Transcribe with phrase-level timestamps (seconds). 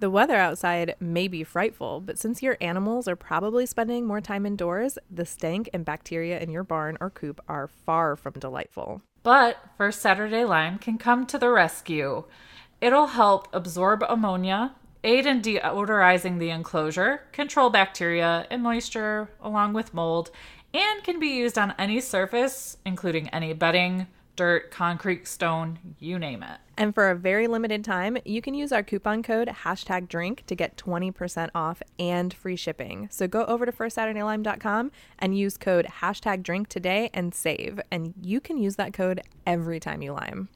[0.00, 4.46] The weather outside may be frightful, but since your animals are probably spending more time
[4.46, 9.02] indoors, the stank and bacteria in your barn or coop are far from delightful.
[9.22, 12.24] But First Saturday Lime can come to the rescue.
[12.80, 14.74] It'll help absorb ammonia,
[15.04, 20.30] aid in deodorizing the enclosure, control bacteria and moisture along with mold,
[20.72, 24.06] and can be used on any surface, including any bedding,
[24.36, 26.58] dirt, concrete, stone, you name it.
[26.78, 30.54] And for a very limited time, you can use our coupon code hashtag drink to
[30.54, 33.08] get 20% off and free shipping.
[33.10, 37.80] So go over to firstsaturdaylime.com and use code hashtag drink today and save.
[37.90, 40.48] And you can use that code every time you lime.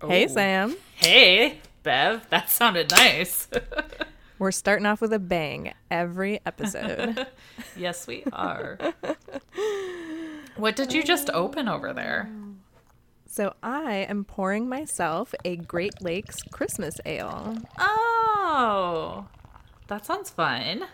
[0.00, 0.28] Hey, Oh.
[0.28, 0.76] Sam.
[0.94, 3.48] Hey, Bev, that sounded nice.
[4.38, 7.26] We're starting off with a bang every episode.
[7.76, 8.78] yes, we are.
[10.58, 12.28] what did you just open over there?
[12.30, 12.54] Oh.
[13.26, 17.56] so I am pouring myself a Great Lakes Christmas ale.
[17.78, 19.26] Oh,
[19.88, 20.84] that sounds fun.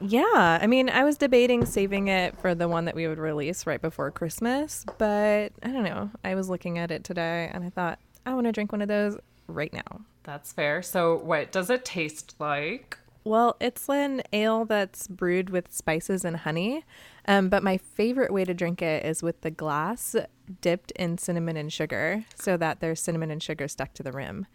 [0.00, 3.66] Yeah, I mean, I was debating saving it for the one that we would release
[3.66, 6.10] right before Christmas, but I don't know.
[6.24, 8.88] I was looking at it today and I thought, I want to drink one of
[8.88, 10.00] those right now.
[10.24, 10.82] That's fair.
[10.82, 12.98] So, what does it taste like?
[13.24, 16.84] Well, it's an ale that's brewed with spices and honey,
[17.26, 20.16] um, but my favorite way to drink it is with the glass
[20.60, 24.46] dipped in cinnamon and sugar so that there's cinnamon and sugar stuck to the rim.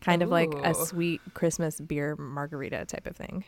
[0.00, 3.44] Kind of like a sweet Christmas beer margarita type of thing.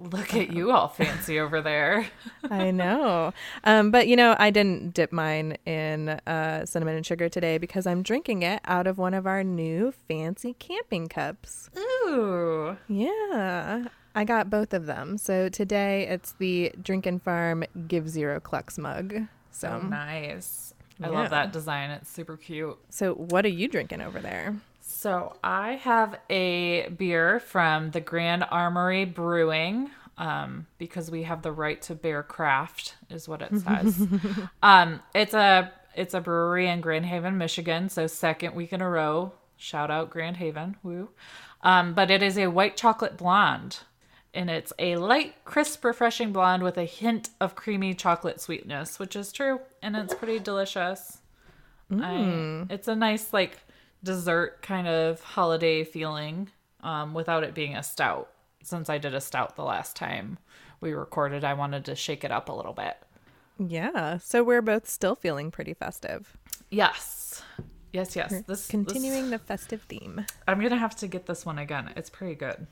[0.00, 2.06] Look at you all fancy over there.
[2.50, 3.32] I know.
[3.64, 7.84] Um, but you know, I didn't dip mine in uh, cinnamon and sugar today because
[7.84, 11.68] I'm drinking it out of one of our new fancy camping cups.
[11.76, 12.76] Ooh.
[12.86, 13.86] Yeah.
[14.18, 15.16] I got both of them.
[15.16, 19.14] So today it's the Drink and Farm Give Zero Clucks mug.
[19.52, 20.74] So, So nice.
[21.00, 21.12] I Yeah.
[21.12, 21.90] love that design.
[21.92, 22.76] It's super cute.
[22.90, 24.56] so what are you drinking over there?
[24.80, 31.52] So I have a beer from the Grand Armory Brewing, um, because we have the
[31.52, 34.08] right to bear craft, is what it says.
[34.64, 37.88] um, it's a it's a brewery in Grand Haven, Michigan.
[37.88, 39.32] So second week in a row.
[39.56, 41.10] Shout out Grand Haven, woo!
[41.62, 43.78] Um, but it is a white chocolate blonde,
[44.34, 49.16] and it's a light, crisp, refreshing blonde with a hint of creamy chocolate sweetness, which
[49.16, 51.18] is true, and it's pretty delicious.
[51.90, 53.58] I, it's a nice like
[54.04, 56.50] dessert kind of holiday feeling
[56.82, 58.30] um, without it being a stout.
[58.62, 60.38] Since I did a stout the last time
[60.80, 62.96] we recorded, I wanted to shake it up a little bit.
[63.58, 64.18] Yeah.
[64.18, 66.36] So we're both still feeling pretty festive.
[66.70, 67.42] Yes,
[67.92, 68.30] yes, yes.
[68.30, 70.26] This this- Continuing the festive theme.
[70.46, 71.90] I'm gonna have to get this one again.
[71.96, 72.66] It's pretty good.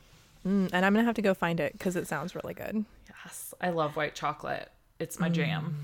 [0.47, 2.84] Mm, and I'm going to have to go find it because it sounds really good.
[3.25, 4.71] Yes, I love white chocolate.
[4.99, 5.77] It's my jam.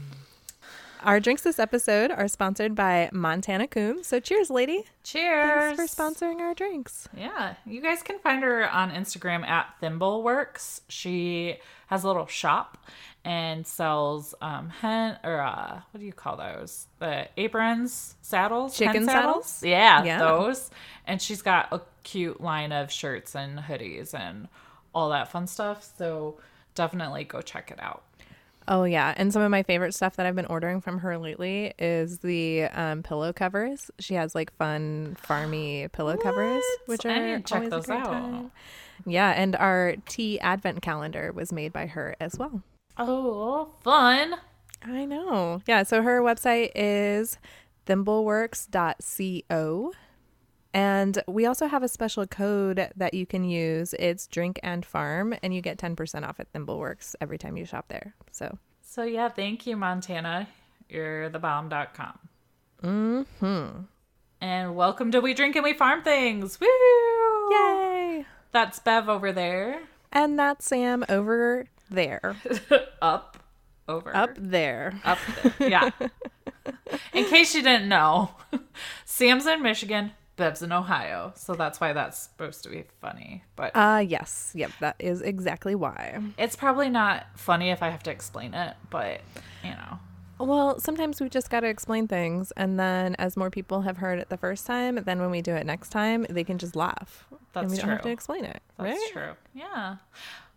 [1.03, 4.05] Our drinks this episode are sponsored by Montana Coom.
[4.05, 4.85] So cheers, lady.
[5.03, 7.09] Cheers Thanks for sponsoring our drinks.
[7.17, 10.83] Yeah, you guys can find her on Instagram at Thimbleworks.
[10.89, 11.57] She
[11.89, 12.79] has a little shop
[13.25, 16.87] and sells um hen or uh what do you call those?
[17.01, 19.63] The aprons, saddles, hen Chicken saddles?
[19.65, 20.19] Yeah, Yeah.
[20.21, 20.71] those.
[21.05, 24.49] And she's got a cute line of shirts and hoodies and
[24.95, 25.91] all that fun stuff.
[25.99, 26.39] So
[26.75, 28.03] definitely go check it out.
[28.69, 31.75] Oh yeah, and some of my favorite stuff that I've been ordering from her lately
[31.81, 33.91] is the um, pillow covers.
[33.99, 37.03] She has like fun farmy pillow covers, What?
[37.03, 38.05] which I are need to check those out.
[38.05, 38.53] time.
[39.05, 42.63] Yeah, and our tea advent calendar was made by her as well.
[42.97, 44.37] Oh, fun.
[44.85, 45.61] I know.
[45.67, 47.39] Yeah, so her website is
[47.87, 49.93] thimbleworks.co.
[50.75, 53.95] And we also have a special code that you can use.
[53.99, 57.87] It's drink and farm, and you get 10% off at Thimbleworks every time you shop
[57.89, 58.15] there.
[58.31, 60.49] So, So yeah, thank you, Montana.
[60.89, 62.19] You're the bomb.com.
[62.83, 63.81] mm-hmm.
[64.41, 66.59] And welcome to We Drink and We Farm Things.
[66.61, 66.67] Woo!
[67.51, 68.25] Yay!
[68.51, 69.83] That's Bev over there.
[70.11, 72.37] And that's Sam over there.
[73.03, 73.39] Up.
[73.89, 74.15] Over.
[74.17, 75.01] Up there.
[75.05, 75.19] Up
[75.59, 75.71] there.
[75.71, 75.91] Yeah.
[77.15, 78.33] in case you didn't know,
[79.05, 81.33] Sam's in Michigan, Bev's in Ohio.
[81.37, 83.45] So that's why that's supposed to be funny.
[83.57, 84.53] But Uh yes.
[84.55, 86.21] Yep, that is exactly why.
[86.39, 89.21] it's probably not funny if I have to explain it, but
[89.63, 89.99] you know.
[90.39, 94.19] Well, sometimes we just got to explain things and then as more people have heard
[94.19, 97.27] it the first time, then when we do it next time, they can just laugh.
[97.31, 99.11] and That's we don't have to explain it, That's right?
[99.13, 99.33] true.
[99.55, 99.97] Yeah.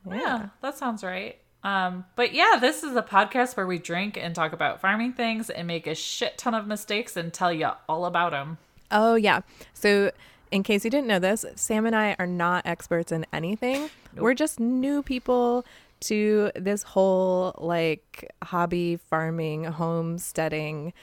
[0.08, 0.16] yeah.
[0.16, 0.50] Yeah.
[0.62, 1.38] that sounds right.
[1.64, 5.50] Um, but yeah, this is a podcast where we drink and talk about farming things
[5.50, 8.58] and make a shit ton of mistakes and tell you all about them.
[8.92, 9.42] Oh, yeah.
[9.74, 10.12] So,
[10.52, 13.90] in case you didn't know this, Sam and I are not experts in anything.
[14.16, 15.66] We're just new people
[16.02, 20.94] to this whole like hobby farming, homesteading,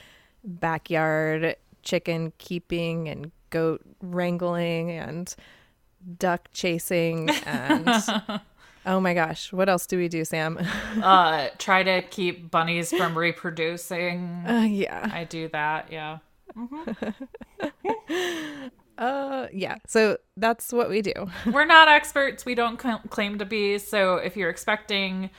[0.43, 5.35] backyard chicken keeping and goat wrangling and
[6.17, 7.87] duck chasing and
[8.85, 10.59] oh my gosh, what else do we do, Sam?
[11.03, 14.43] uh, try to keep bunnies from reproducing.
[14.47, 15.09] Uh, yeah.
[15.13, 15.91] I do that.
[15.91, 16.19] Yeah.
[18.97, 19.77] Uh, yeah.
[19.87, 21.13] So that's what we do.
[21.51, 22.45] We're not experts.
[22.45, 23.77] We don't cl- claim to be.
[23.79, 25.29] So if you're expecting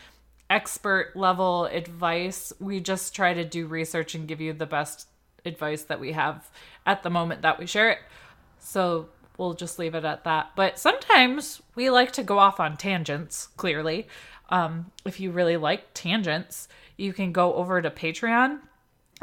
[0.50, 5.08] expert level advice, we just try to do research and give you the best
[5.44, 6.50] advice that we have
[6.86, 7.98] at the moment that we share it.
[8.58, 9.08] So
[9.38, 10.50] we'll just leave it at that.
[10.56, 14.08] But sometimes we like to go off on tangents, clearly.
[14.50, 18.60] Um, if you really like tangents, you can go over to Patreon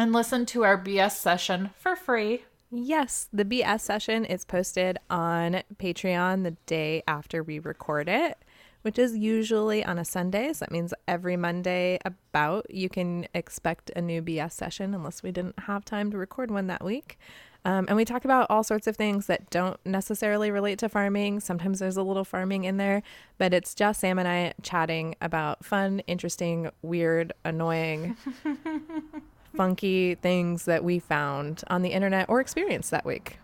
[0.01, 2.41] and listen to our BS session for free.
[2.71, 8.39] Yes, the BS session is posted on Patreon the day after we record it,
[8.81, 10.53] which is usually on a Sunday.
[10.53, 15.31] So that means every Monday about you can expect a new BS session unless we
[15.31, 17.19] didn't have time to record one that week.
[17.63, 21.41] Um, and we talk about all sorts of things that don't necessarily relate to farming.
[21.41, 23.03] Sometimes there's a little farming in there,
[23.37, 28.17] but it's just Sam and I chatting about fun, interesting, weird, annoying,
[29.55, 33.39] funky things that we found on the internet or experienced that week.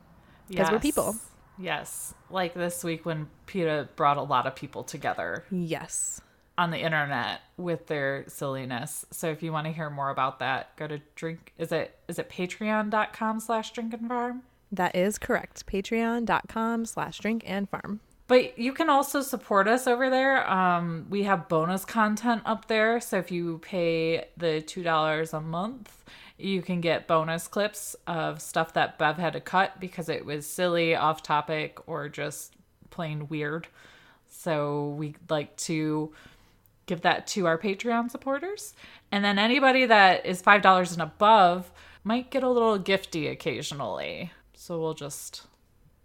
[0.49, 1.15] Because we're people.
[1.57, 2.13] Yes.
[2.29, 6.21] Like this week when PETA brought a lot of people together Yes.
[6.57, 9.05] on the internet with their silliness.
[9.11, 12.19] So if you want to hear more about that, go to drink is it is
[12.19, 14.43] it patreon.com slash drink and farm?
[14.71, 15.65] That is correct.
[15.65, 18.01] Patreon.com slash drink and farm.
[18.27, 20.49] But you can also support us over there.
[20.49, 22.99] Um, we have bonus content up there.
[22.99, 26.03] So if you pay the $2 a month,
[26.37, 30.45] you can get bonus clips of stuff that Bev had to cut because it was
[30.45, 32.53] silly, off topic, or just
[32.89, 33.67] plain weird.
[34.29, 36.13] So we like to
[36.85, 38.73] give that to our Patreon supporters.
[39.11, 41.71] And then anybody that is $5 and above
[42.03, 44.31] might get a little gifty occasionally.
[44.53, 45.47] So we'll just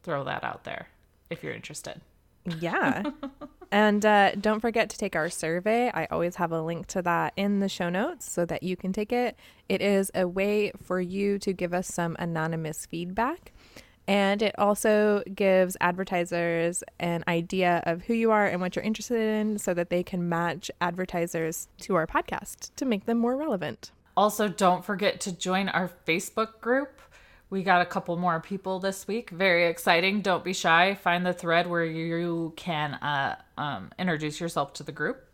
[0.03, 0.89] throw that out there
[1.31, 2.01] if you're interested.
[2.45, 3.03] Yeah.
[3.71, 5.91] and uh, don't forget to take our survey.
[5.93, 8.93] I always have a link to that in the show notes so that you can
[8.93, 9.37] take it.
[9.69, 13.53] It is a way for you to give us some anonymous feedback.
[14.09, 19.19] And it also gives advertisers an idea of who you are and what you're interested
[19.19, 23.93] in so that they can match advertisers to our podcast to make them more relevant.
[24.17, 27.01] Also, don't forget to join our Facebook group.
[27.53, 29.29] We got a couple more people this week.
[29.29, 30.23] Very exciting.
[30.23, 30.95] Don't be shy.
[30.95, 35.29] Find the thread where you can uh, um, introduce yourself to the group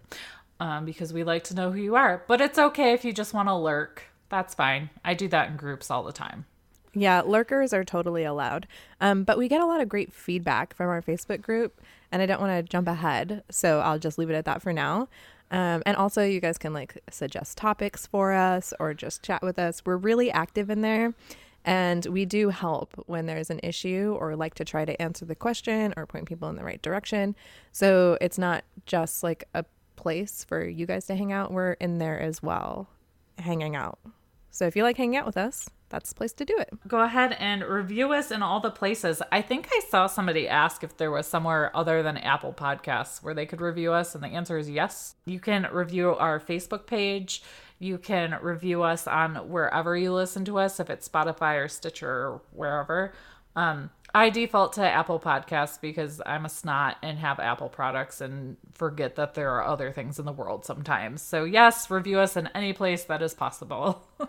[0.58, 2.24] um, because we like to know who you are.
[2.26, 4.02] But it's okay if you just want to lurk.
[4.30, 4.90] That's fine.
[5.04, 6.46] I do that in groups all the time.
[6.92, 8.66] Yeah, lurkers are totally allowed.
[9.00, 11.80] Um, but we get a lot of great feedback from our Facebook group,
[12.10, 14.72] and I don't want to jump ahead, so I'll just leave it at that for
[14.72, 15.08] now.
[15.52, 19.56] Um, and also, you guys can like suggest topics for us or just chat with
[19.56, 19.82] us.
[19.86, 21.14] We're really active in there,
[21.68, 25.34] and we do help when there's an issue or like to try to answer the
[25.34, 27.36] question or point people in the right direction.
[27.72, 31.98] So it's not just like a place for you guys to hang out, we're in
[31.98, 32.88] there as well,
[33.38, 33.98] hanging out.
[34.50, 36.70] So if you like hanging out with us, that's the place to do it.
[36.86, 39.22] Go ahead and review us in all the places.
[39.30, 43.34] I think I saw somebody ask if there was somewhere other than Apple Podcasts where
[43.34, 45.14] they could review us, and the answer is yes.
[45.26, 47.42] You can review our Facebook page.
[47.78, 52.10] You can review us on wherever you listen to us, if it's Spotify or Stitcher
[52.10, 53.12] or wherever.
[53.54, 58.56] Um, I default to Apple Podcasts because I'm a snot and have Apple products and
[58.72, 61.22] forget that there are other things in the world sometimes.
[61.22, 64.02] So, yes, review us in any place that is possible.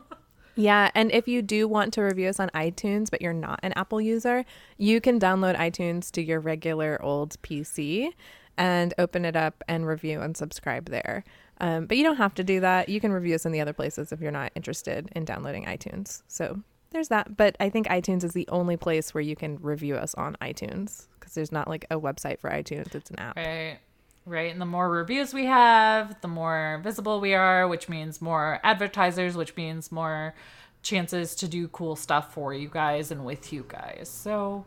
[0.59, 3.71] Yeah, and if you do want to review us on iTunes, but you're not an
[3.77, 4.43] Apple user,
[4.77, 8.11] you can download iTunes to your regular old PC
[8.57, 11.23] and open it up and review and subscribe there.
[11.59, 12.89] Um, but you don't have to do that.
[12.89, 16.23] You can review us in the other places if you're not interested in downloading iTunes.
[16.27, 16.61] So
[16.91, 17.35] there's that.
[17.37, 21.07] But I think iTunes is the only place where you can review us on iTunes
[21.19, 23.35] because there's not like a website for iTunes, it's an app.
[23.35, 23.79] Right.
[24.25, 24.51] Right.
[24.51, 29.35] And the more reviews we have, the more visible we are, which means more advertisers,
[29.35, 30.35] which means more
[30.83, 34.09] chances to do cool stuff for you guys and with you guys.
[34.09, 34.65] So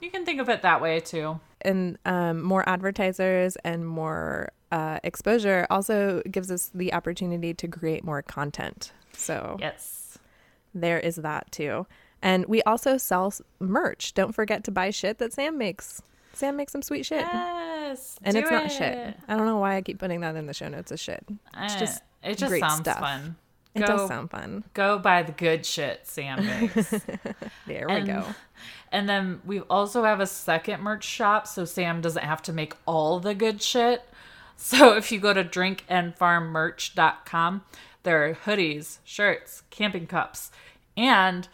[0.00, 1.40] you can think of it that way too.
[1.66, 8.04] And um, more advertisers and more uh, exposure also gives us the opportunity to create
[8.04, 8.92] more content.
[9.12, 10.18] So, Yes.
[10.74, 11.86] there is that too.
[12.22, 14.14] And we also sell merch.
[14.14, 16.02] Don't forget to buy shit that Sam makes.
[16.32, 17.20] Sam makes some sweet shit.
[17.20, 18.16] Yes.
[18.22, 19.16] and it's not shit.
[19.28, 21.24] I don't know why I keep putting that in the show notes as shit.
[21.56, 22.98] It's just it just great sounds stuff.
[22.98, 23.36] fun.
[23.74, 24.64] It go, does sound fun.
[24.74, 26.92] go buy the good shit Sam makes.
[27.66, 28.24] There we go.
[28.92, 32.74] And then we also have a second merch shop, so Sam doesn't have to make
[32.86, 34.02] all the good shit.
[34.56, 37.62] So if you go to drinkandfarmmerch.com,
[38.02, 40.50] there are hoodies, shirts, camping cups,
[40.96, 41.48] and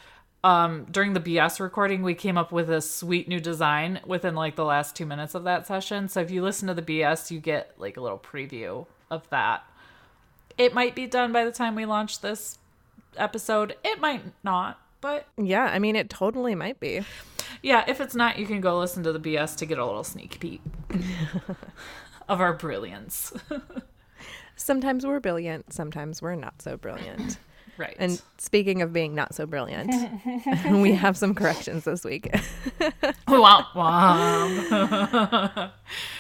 [0.45, 4.57] um, during the BS recording, we came up with a sweet new design within like
[4.57, 6.09] the last two minutes of that session.
[6.09, 9.65] So if you listen to the BS, you get like a little preview of that.
[10.59, 12.59] It might be done by the time we launch this
[13.17, 13.77] episode.
[13.85, 17.03] It might not, but Yeah, I mean, it totally might be.
[17.63, 20.05] yeah, if it's not, you can go listen to the BS to get a little
[20.05, 20.63] sneak peek
[22.29, 23.33] of our brilliance.
[24.57, 27.39] Sometimes we're brilliant, sometimes we're not so brilliant.
[27.79, 27.97] right.
[27.99, 29.91] And speaking of being not so brilliant,
[30.71, 32.31] we have some corrections this week.
[33.27, 35.71] Oh, womp womp.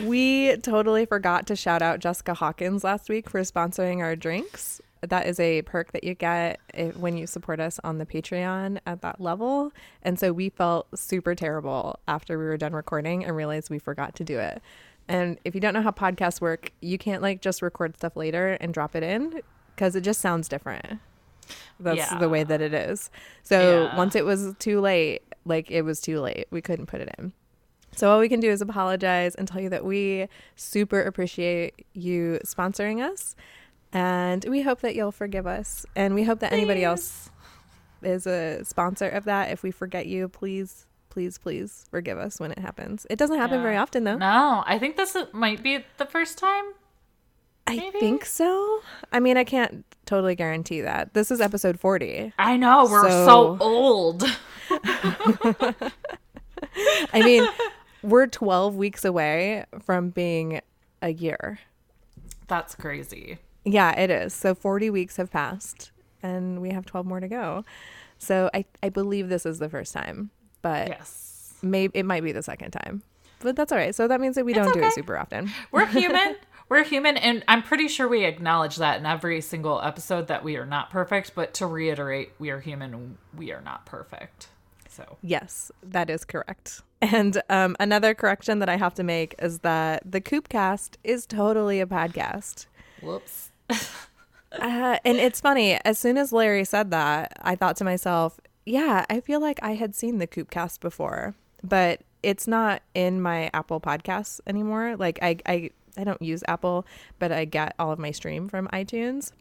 [0.02, 4.80] we totally forgot to shout out Jessica Hawkins last week for sponsoring our drinks.
[5.02, 8.78] That is a perk that you get if, when you support us on the Patreon
[8.86, 9.72] at that level.
[10.02, 14.14] And so we felt super terrible after we were done recording and realized we forgot
[14.16, 14.62] to do it.
[15.08, 18.56] And if you don't know how podcasts work, you can't like just record stuff later
[18.60, 19.40] and drop it in
[19.74, 21.00] because it just sounds different.
[21.80, 22.18] That's Yeah.
[22.18, 23.10] the way that it is.
[23.42, 23.96] So Yeah.
[23.96, 26.46] once it was too late, like it was too late.
[26.52, 27.32] We couldn't put it in.
[27.94, 32.38] So all we can do is apologize and tell you that we super appreciate you
[32.46, 33.34] sponsoring us.
[33.92, 35.84] And we hope that you'll forgive us.
[35.94, 37.30] And we hope that anybody else
[38.02, 39.50] is a sponsor of that.
[39.50, 43.06] If we forget you, please, please, please forgive us when it happens.
[43.10, 43.62] It doesn't happen Yeah.
[43.62, 44.16] very often though.
[44.16, 46.64] No, I think this might be the first time.
[47.66, 48.80] I think so.
[49.12, 51.14] I mean, I can't totally guarantee that.
[51.14, 52.32] This is episode 40.
[52.38, 54.24] I know we're so, So- old.
[57.12, 57.46] I mean,
[58.02, 60.60] we're 12 weeks away from being
[61.00, 61.60] a year.
[62.48, 63.38] That's crazy.
[63.64, 64.34] Yeah, it is.
[64.34, 65.90] So 40 weeks have passed
[66.22, 67.64] and we have 12 more to go.
[68.18, 70.30] So I, I believe this is the first time,
[70.62, 71.54] but Yes.
[71.62, 73.02] maybe it might be the second time.
[73.40, 73.94] But that's all right.
[73.94, 75.50] So that means that we don't do it super often.
[75.72, 76.36] We're human.
[76.68, 77.16] We're human.
[77.16, 80.90] And I'm pretty sure we acknowledge that in every single episode that we are not
[80.90, 81.34] perfect.
[81.34, 83.18] But to reiterate, we are human.
[83.36, 84.48] We are not perfect.
[84.88, 86.82] So, Yes, that is correct.
[87.00, 91.80] And um, another correction that I have to make is that the Coopcast is totally
[91.80, 92.66] a podcast.
[93.00, 93.50] whoops.
[94.58, 95.78] Uh, and it's funny.
[95.84, 99.74] As soon as Larry said that, I thought to myself, "Yeah, I feel like I
[99.74, 104.96] had seen the Coopcast before, but it's not in my Apple Podcasts anymore.
[104.96, 106.84] Like I, I, I don't use Apple,
[107.18, 109.32] but I get all of my stream from iTunes."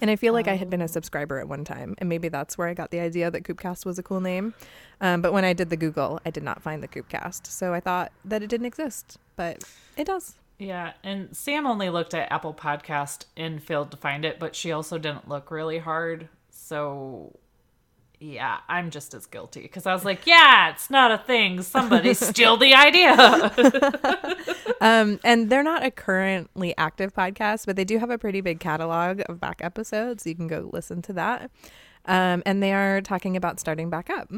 [0.00, 2.56] And I feel like I had been a subscriber at one time, and maybe that's
[2.56, 4.54] where I got the idea that Coopcast was a cool name.
[5.00, 7.80] Um, but when I did the Google, I did not find the Coopcast, so I
[7.80, 9.64] thought that it didn't exist, but
[9.96, 10.36] it does.
[10.58, 10.92] Yeah.
[11.02, 14.98] And Sam only looked at Apple Podcast and failed to find it, but she also
[14.98, 16.28] didn't look really hard.
[16.50, 17.38] So,
[18.20, 21.62] yeah, I'm just as guilty because I was like, yeah, it's not a thing.
[21.62, 23.52] Somebody steal the idea.
[24.82, 28.58] Um, and they're not a currently active podcast, but they do have a pretty big
[28.58, 30.26] catalog of back episodes.
[30.26, 31.52] You can go listen to that.
[32.04, 34.28] Um, and they are talking about starting back up.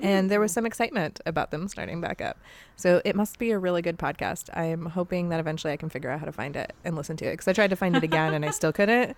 [0.00, 2.36] And there was some excitement about them starting back up.
[2.76, 4.50] So it must be a really good podcast.
[4.56, 7.26] I'm hoping that eventually I can figure out how to find it and listen to
[7.26, 9.16] it because I tried to find it again and I still couldn't.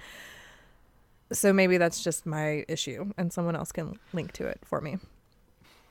[1.33, 4.99] So maybe that's just my issue and someone else can link to it for me.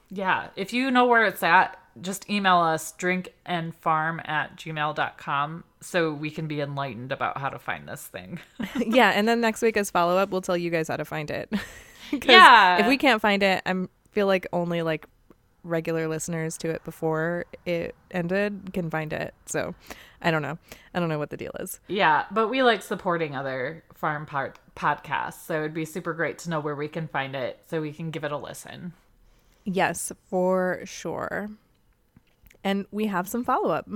[0.10, 6.30] Yeah, if you know where it's at, just email us drinkandfarm at gmail.com so we
[6.30, 8.40] can be enlightened about how to find this thing.
[8.76, 11.32] yeah, and then next week as follow up, we'll tell you guys how to find
[11.32, 11.52] it.
[12.24, 12.78] Yeah.
[12.78, 15.06] if we can't find it, I feel like only like
[15.64, 19.34] regular listeners to it before it ended can find it.
[19.46, 19.76] So
[20.22, 20.58] I don't know.
[20.94, 21.80] I don't know what the deal is.
[21.88, 26.50] Yeah, but we like supporting other farm part podcasts, so it'd be super great to
[26.50, 28.94] know where we can find it so we can give it a listen.
[29.66, 31.50] Yes, for sure.
[32.64, 33.88] And we have some follow up.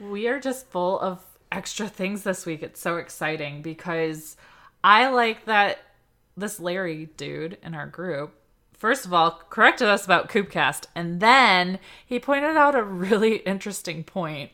[0.00, 1.22] We are just full of
[1.52, 2.62] extra things this week.
[2.62, 4.36] It's so exciting because
[4.82, 5.78] I like that
[6.36, 8.34] this Larry dude in our group,
[8.76, 14.04] first of all, corrected us about Coopcast, and then he pointed out a really interesting
[14.04, 14.50] point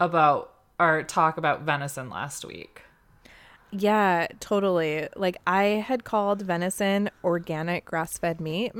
[0.00, 2.82] about our talk about venison last week.
[3.70, 5.08] Yeah, totally.
[5.16, 8.72] Like I had called venison organic grass fed meat.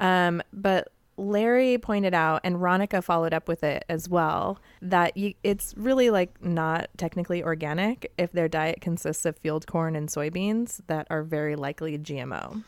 [0.00, 5.34] Um, but Larry pointed out, and Ronica followed up with it as well, that you,
[5.42, 10.80] it's really like not technically organic if their diet consists of field corn and soybeans
[10.88, 12.62] that are very likely GMO.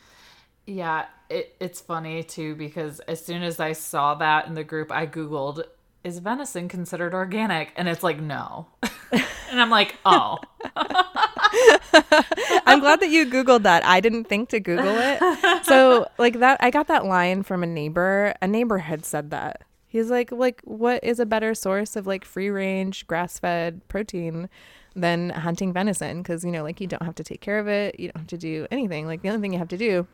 [0.69, 4.91] Yeah, it, it's funny too because as soon as I saw that in the group,
[4.91, 5.63] I Googled,
[6.03, 7.73] is venison considered organic?
[7.75, 8.67] And it's like, no.
[9.11, 10.37] and I'm like, oh.
[12.65, 13.83] I'm glad that you Googled that.
[13.83, 15.65] I didn't think to Google it.
[15.65, 18.35] So, like that, I got that line from a neighbor.
[18.41, 19.63] A neighbor had said that.
[19.87, 24.49] He's like, like, what is a better source of like free range, grass fed protein
[24.95, 26.21] than hunting venison?
[26.21, 28.27] Because, you know, like you don't have to take care of it, you don't have
[28.27, 29.07] to do anything.
[29.07, 30.07] Like, the only thing you have to do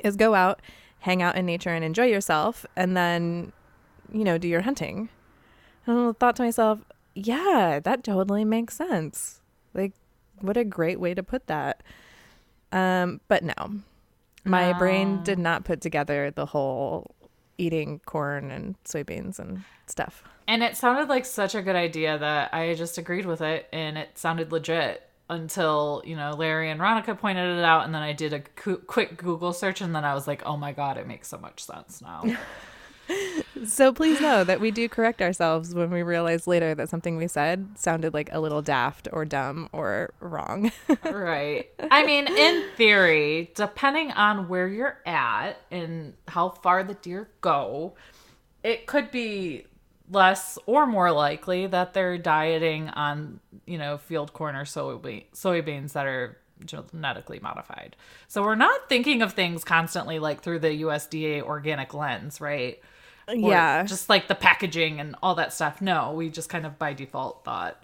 [0.00, 0.60] is go out,
[1.00, 3.52] hang out in nature and enjoy yourself, and then,
[4.12, 5.08] you know, do your hunting.
[5.86, 6.80] And I thought to myself,
[7.14, 9.40] yeah, that totally makes sense.
[9.74, 9.92] Like,
[10.40, 11.82] what a great way to put that.
[12.72, 13.54] Um, but no,
[14.44, 17.14] my brain did not put together the whole
[17.58, 20.22] eating corn and soybeans and stuff.
[20.48, 23.98] And it sounded like such a good idea that I just agreed with it and
[23.98, 27.84] it sounded legit until, you know, Larry and Ronica pointed it out.
[27.84, 30.56] And then I did a cu- quick Google search and then I was like, oh
[30.56, 32.24] my God, it makes so much sense now.
[33.64, 37.26] So please know that we do correct ourselves when we realize later that something we
[37.26, 40.70] said sounded like a little daft or dumb or wrong.
[41.04, 41.68] right.
[41.90, 47.94] I mean, in theory, depending on where you're at and how far the deer go,
[48.62, 49.66] it could be
[50.10, 55.92] less or more likely that they're dieting on, you know, field corn or soybean, soybeans
[55.92, 57.96] that are genetically modified.
[58.28, 62.80] So we're not thinking of things constantly like through the USDA organic lens, right?
[63.28, 63.82] Or yeah.
[63.82, 65.82] Just like the packaging and all that stuff.
[65.82, 67.82] No, we just kind of by default thought,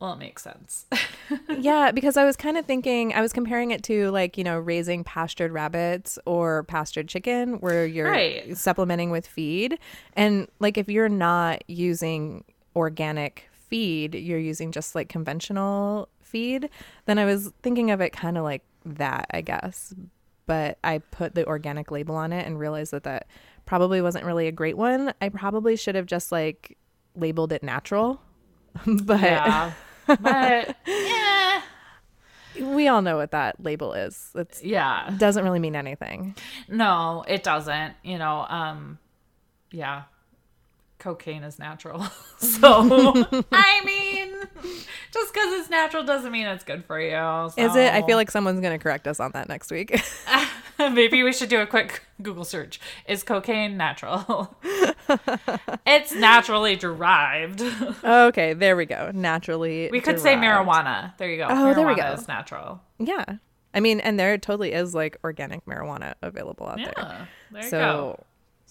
[0.00, 0.86] well, it makes sense.
[1.58, 4.58] yeah, because I was kind of thinking, I was comparing it to like, you know,
[4.58, 8.56] raising pastured rabbits or pastured chicken where you're Right.
[8.56, 9.78] supplementing with feed.
[10.14, 12.44] And like, if you're not using
[12.76, 16.70] organic feed, you're using just like conventional feed,
[17.06, 19.94] then I was thinking of it kind of like that, I guess.
[20.46, 23.26] But I put the organic label on it and realized that that
[23.66, 25.12] probably wasn't really a great one.
[25.20, 26.78] I probably should have just like
[27.16, 28.22] labeled it natural.
[28.86, 29.72] but yeah.
[30.20, 31.62] But yeah.
[32.60, 34.30] we all know what that label is.
[34.34, 35.14] It Yeah.
[35.18, 36.34] doesn't really mean anything.
[36.68, 37.94] No, it doesn't.
[38.02, 38.98] You know, um
[39.70, 40.04] yeah.
[40.98, 42.00] Cocaine is natural.
[42.38, 44.34] so I mean
[45.12, 47.16] just because it's natural doesn't mean it's good for you.
[47.56, 47.92] Is it?
[47.92, 50.00] I feel like someone's going to correct us on that next week.
[50.78, 52.78] Maybe we should do a quick Google search.
[53.08, 54.56] Is cocaine natural?
[55.86, 57.62] it's naturally derived.
[58.04, 59.10] Oh, okay, there we go.
[59.12, 59.88] Naturally.
[59.90, 61.16] We could say marijuana.
[61.18, 61.46] There you go.
[61.48, 62.12] Oh, marijuana there we go.
[62.12, 62.80] is natural.
[62.98, 63.24] Yeah.
[63.74, 66.92] I mean, and there totally is like organic marijuana available out Yeah.
[66.96, 67.28] there.
[67.52, 67.70] There you go.
[67.70, 68.24] So,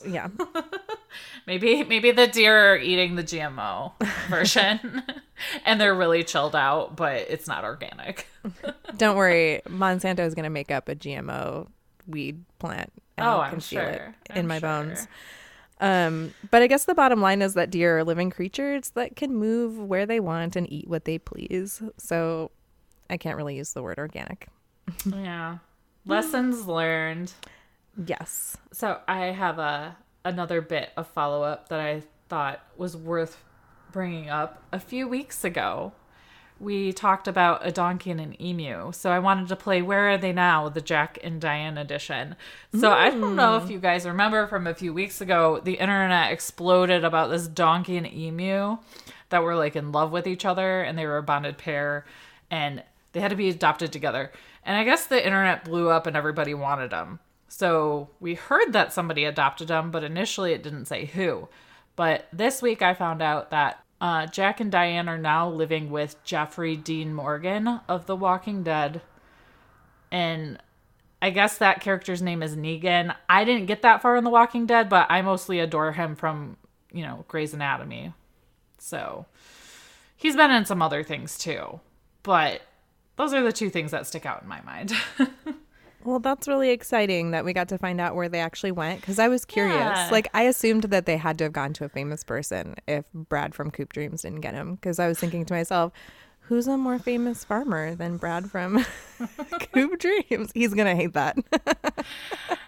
[0.06, 0.28] yeah.
[1.48, 3.94] Maybe maybe the deer are eating the GMO
[4.30, 5.02] version
[5.66, 8.28] and they're really chilled out, but it's not organic.
[8.98, 9.62] Don't worry.
[9.66, 11.68] Monsanto is going to make up a GMO
[12.06, 12.92] weed plant.
[13.18, 14.16] And Oh, I I'm can feel it sure.
[14.32, 14.70] in I'm my sure.
[14.70, 15.08] bones.
[15.80, 19.34] Um, but I guess the bottom line is that deer are living creatures that can
[19.34, 21.82] move where they want and eat what they please.
[21.98, 22.52] So
[23.10, 24.50] I can't really use the word organic.
[25.06, 25.60] Yeah.
[26.06, 27.32] Lessons learned.
[28.06, 28.58] Yes.
[28.72, 33.44] So I have a another bit of follow up that I thought was worth
[33.92, 34.62] bringing up.
[34.72, 35.94] A few weeks ago,
[36.60, 38.92] we talked about a donkey and an emu.
[38.92, 40.70] So I wanted to play Where Are They Now?
[40.70, 42.36] the Jack and Diane edition.
[42.78, 43.72] So I don't know if mm.
[43.72, 48.12] you guys remember from a few weeks ago, the internet exploded about this donkey and
[48.12, 48.78] emu
[49.30, 52.06] that were like in love with each other and they were a bonded pair
[52.50, 52.84] and
[53.14, 54.32] they had to be adopted together.
[54.64, 57.20] And I guess the internet blew up and everybody wanted them.
[57.48, 61.48] So we heard that somebody adopted them, but initially it didn't say who.
[61.96, 66.24] But this week I found out that uh, Jack and Diane are now living with
[66.24, 69.02] Jeffrey Dean Morgan of The Walking Dead.
[70.12, 70.62] And
[71.22, 73.16] I guess that character's name is Negan.
[73.28, 76.58] I didn't get that far in The Walking Dead, but I mostly adore him from,
[76.92, 78.14] you know, Grey's Anatomy.
[78.78, 79.26] So
[80.16, 81.80] he's been in some other things too.
[82.22, 82.62] But
[83.16, 84.94] those are the two things that stick out in my mind.
[86.08, 89.20] Well, that's really exciting that we got to find out where they actually went because
[89.20, 89.76] I was curious.
[89.76, 90.08] Yeah.
[90.10, 93.54] Like, I assumed that they had to have gone to a famous person if Brad
[93.54, 95.92] from Coop Dreams didn't get him because I was thinking to myself,
[96.40, 98.86] who's a more famous farmer than Brad from
[99.74, 100.50] Coop Dreams?
[100.54, 101.38] He's going to hate that.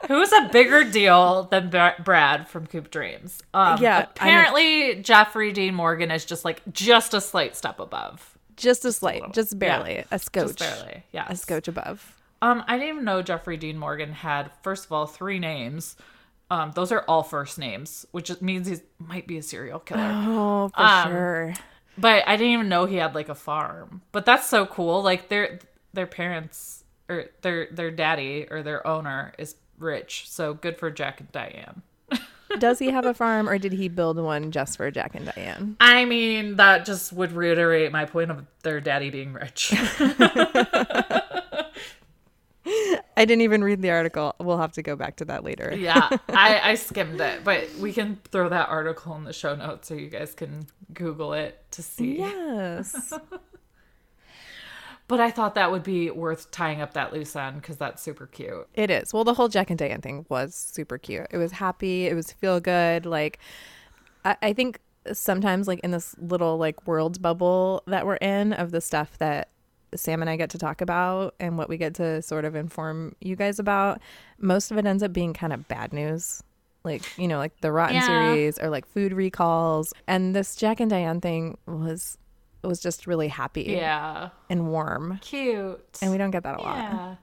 [0.09, 3.41] Who's a bigger deal than Bra- Brad from Coop Dreams?
[3.53, 8.83] Um, Yeah, apparently Jeffrey Dean Morgan is just like just a slight step above, just
[8.85, 10.03] a slight, just barely, Yeah.
[10.11, 10.47] a scotch.
[10.47, 11.03] just barely.
[11.13, 12.15] Yeah, A scotch above.
[12.41, 15.95] Um, I didn't even know Jeffrey Dean Morgan had first of all three names.
[16.51, 20.01] Um, those are all first names, which means he might be a serial killer.
[20.01, 21.53] Oh, for Um, sure.
[21.97, 24.01] But I didn't even know he had like a farm.
[24.11, 25.03] But that's so cool.
[25.03, 25.59] Like their
[25.93, 31.19] their parents or their their daddy or their owner is rich, so good for Jack
[31.19, 31.81] and Diane.
[32.57, 35.75] Does he have a farm or did he build one just for Jack and Diane?
[35.79, 39.71] I mean, that just would reiterate my point of their daddy being rich.
[42.65, 44.35] I didn't even read the article.
[44.39, 45.73] We'll have to go back to that later.
[45.75, 49.87] yeah, I, I skimmed it, but we can throw that article in the show notes
[49.87, 52.19] so you guys can Google it to see.
[52.19, 53.13] Yes.
[55.09, 58.27] But I thought that would be worth tying up that loose end because that's super
[58.27, 58.67] cute.
[58.75, 59.11] It is.
[59.11, 61.25] Well, the whole Jack and Diane thing was super cute.
[61.31, 62.05] It was happy.
[62.05, 63.07] It was feel good.
[63.07, 63.39] Like,
[64.23, 64.79] I, I think
[65.11, 69.49] sometimes, like in this little like world bubble that we're in of the stuff that
[69.95, 73.15] Sam and I get to talk about and what we get to sort of inform
[73.21, 74.01] you guys about,
[74.37, 76.43] most of it ends up being kind of bad news.
[76.83, 78.05] Like, you know, like the Rotten Yeah.
[78.05, 79.93] series or like food recalls.
[80.07, 82.17] And this Jack and Diane thing was
[82.61, 84.29] was just really happy Yeah.
[84.49, 85.19] and warm.
[85.21, 85.97] Cute.
[86.01, 86.75] And we don't get that a lot.
[86.77, 87.15] Yeah.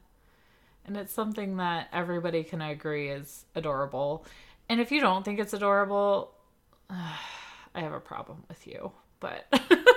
[0.86, 4.24] And it's something that everybody can agree is adorable.
[4.70, 6.32] And if you don't think it's adorable,
[6.90, 8.92] I have a problem with you.
[9.20, 9.46] But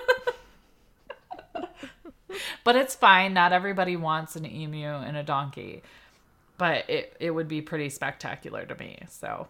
[2.63, 3.33] But it's fine.
[3.33, 5.81] Not everybody wants an emu and a donkey.
[6.57, 8.99] But it it would be pretty spectacular to me.
[9.07, 9.47] So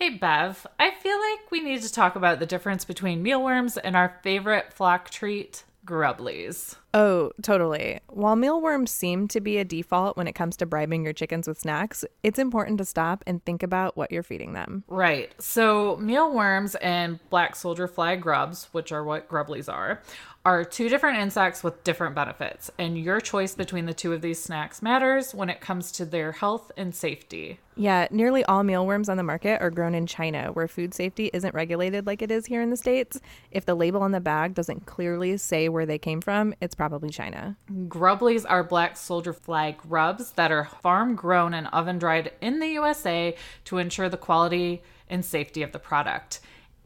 [0.00, 3.94] Hey Bev, I feel like we need to talk about the difference between mealworms and
[3.94, 6.76] our favorite flock treat, grubblies.
[6.94, 8.00] Oh, totally.
[8.08, 11.60] While mealworms seem to be a default when it comes to bribing your chickens with
[11.60, 14.84] snacks, it's important to stop and think about what you're feeding them.
[14.88, 15.32] Right.
[15.38, 20.02] So mealworms and black soldier fly grubs, which are what grubblies are,
[20.44, 22.70] are two different insects with different benefits.
[22.78, 26.32] And your choice between the two of these snacks matters when it comes to their
[26.32, 27.60] health and safety.
[27.76, 31.54] Yeah, nearly all mealworms on the market are grown in China, where food safety isn't
[31.54, 33.20] regulated like it is here in the States.
[33.50, 37.10] If the label on the bag doesn't clearly say where they came from, it's probably
[37.10, 37.56] China.
[37.88, 42.68] Grubblies are black soldier fly grubs that are farm grown and oven dried in the
[42.68, 43.34] USA
[43.66, 46.40] to ensure the quality and safety of the product.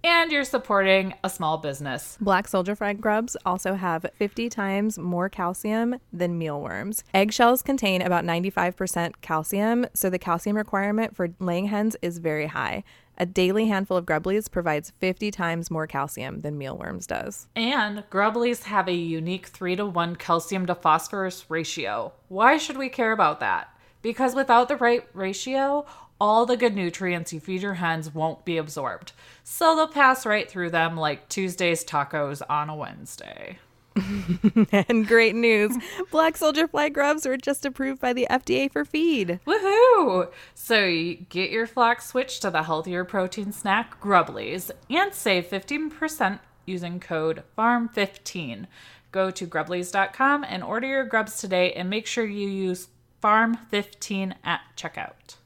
[0.04, 2.18] And you're supporting a small business.
[2.20, 7.02] Black soldier fly grubs also have 50 times more calcium than mealworms.
[7.14, 12.84] Eggshells contain about 95% calcium, so the calcium requirement for laying hens is very high.
[13.16, 17.46] A daily handful of grubblies provides 50 times more calcium than mealworms does.
[17.56, 22.12] And grubblies have a unique 3 to 1 calcium to phosphorus ratio.
[22.28, 23.70] Why should we care about that?
[24.02, 25.86] Because without the right ratio,
[26.20, 29.12] all the good nutrients you feed your hens won't be absorbed.
[29.42, 33.58] So they'll pass right through them like Tuesday's tacos on a Wednesday.
[34.72, 35.76] and great news
[36.10, 39.38] Black soldier fly grubs were just approved by the FDA for feed.
[39.46, 40.32] Woohoo!
[40.54, 46.40] So you get your flock switched to the healthier protein snack Grubblies and save 15%
[46.66, 48.66] using code FARM15.
[49.12, 52.88] Go to grubblies.com and order your grubs today and make sure you use
[53.22, 55.36] FARM15 at checkout.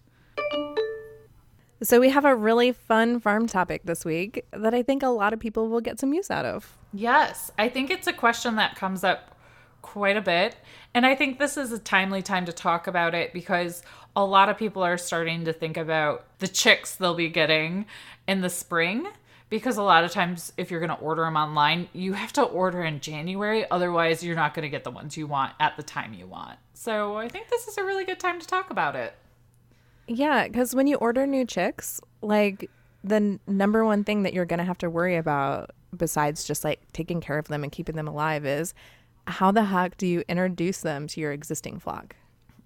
[1.80, 5.32] So, we have a really fun farm topic this week that I think a lot
[5.32, 6.76] of people will get some use out of.
[6.92, 9.36] Yes, I think it's a question that comes up
[9.82, 10.56] quite a bit.
[10.94, 13.82] And I think this is a timely time to talk about it because
[14.16, 17.86] a lot of people are starting to think about the chicks they'll be getting
[18.26, 19.06] in the spring.
[19.50, 22.42] Because a lot of times, if you're going to order them online, you have to
[22.42, 23.64] order in January.
[23.70, 26.58] Otherwise, you're not going to get the ones you want at the time you want.
[26.74, 29.14] So I think this is a really good time to talk about it.
[30.08, 32.70] Yeah, because when you order new chicks, like
[33.04, 36.64] the n- number one thing that you're going to have to worry about, besides just
[36.64, 38.74] like taking care of them and keeping them alive, is
[39.26, 42.16] how the heck do you introduce them to your existing flock?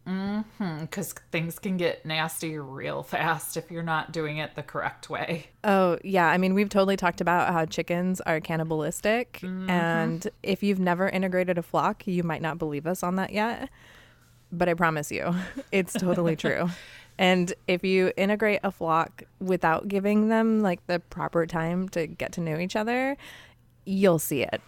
[0.07, 5.09] Mm-hmm, because things can get nasty real fast if you're not doing it the correct
[5.09, 5.47] way.
[5.63, 6.27] Oh, yeah.
[6.27, 9.35] I mean, we've totally talked about how chickens are cannibalistic.
[9.43, 9.71] Mm-hmm.
[9.71, 13.69] And if you've never integrated a flock, you might not believe us on that yet.
[14.51, 15.35] But I promise you,
[15.73, 16.69] it's totally true.
[17.19, 22.33] And if you integrate a flock without giving them like the proper time to get
[22.33, 23.17] to know each other,
[23.85, 24.61] you'll see it.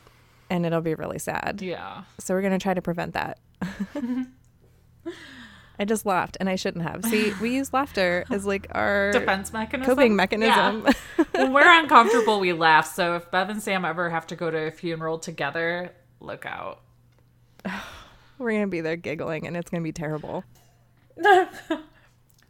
[0.50, 1.60] And it'll be really sad.
[1.62, 2.04] Yeah.
[2.18, 3.38] So we're going to try to prevent that.
[5.78, 7.04] I just laughed and I shouldn't have.
[7.04, 9.94] See, we use laughter as like our defense mechanism.
[9.94, 10.86] coping mechanism.
[10.86, 11.24] Yeah.
[11.32, 12.94] when we're uncomfortable, we laugh.
[12.94, 16.80] So if Bev and Sam ever have to go to a funeral together, look out.
[18.38, 20.44] We're gonna be there giggling, and it's gonna be terrible.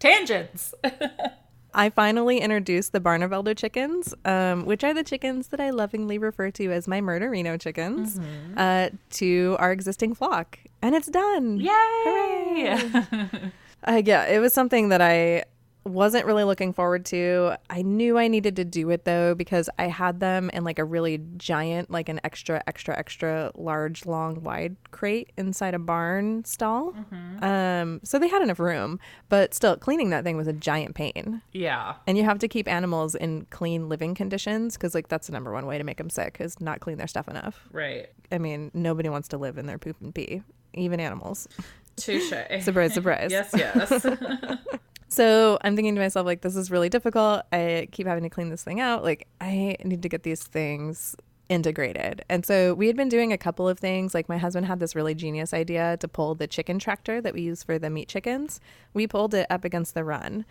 [0.05, 0.75] Tangents.
[1.75, 6.51] I finally introduced the Barnevelder chickens, um, which are the chickens that I lovingly refer
[6.53, 8.21] to as my Murderino chickens,
[8.57, 11.59] uh, to our existing flock, and it's done.
[11.59, 12.79] Yay!
[13.87, 15.45] Uh, yeah, it was something that I
[15.85, 17.57] wasn't really looking forward to.
[17.71, 20.85] I knew I needed to do it though because I had them in like a
[20.85, 26.95] really giant, like an extra, extra, extra large, long, wide crate inside a barn stall.
[27.43, 31.43] Um, so they had enough room, but still, cleaning that thing was a giant pain.
[31.53, 31.95] yeah.
[32.07, 35.53] And you have to keep animals in clean living conditions because, like, that's the number
[35.53, 37.69] one way to make them sick is not clean their stuff enough.
[37.73, 38.09] Right.
[38.33, 40.43] I mean, nobody wants to live in their poop and pee,
[40.75, 41.49] even animals.
[41.97, 42.33] Touche.
[42.61, 43.31] Surprise, surprise.
[43.31, 44.07] yes, yes.
[45.15, 47.43] So I'm thinking to myself, like, this is really difficult.
[47.53, 49.05] I keep having to clean this thing out.
[49.05, 51.15] Like, I need to get these things
[51.49, 52.25] integrated.
[52.29, 54.13] And so we had been doing a couple of things.
[54.13, 57.43] Like my husband had this really genius idea to pull the chicken tractor that we
[57.43, 58.61] use for the meat chickens.
[58.93, 60.47] We pulled it up against the run.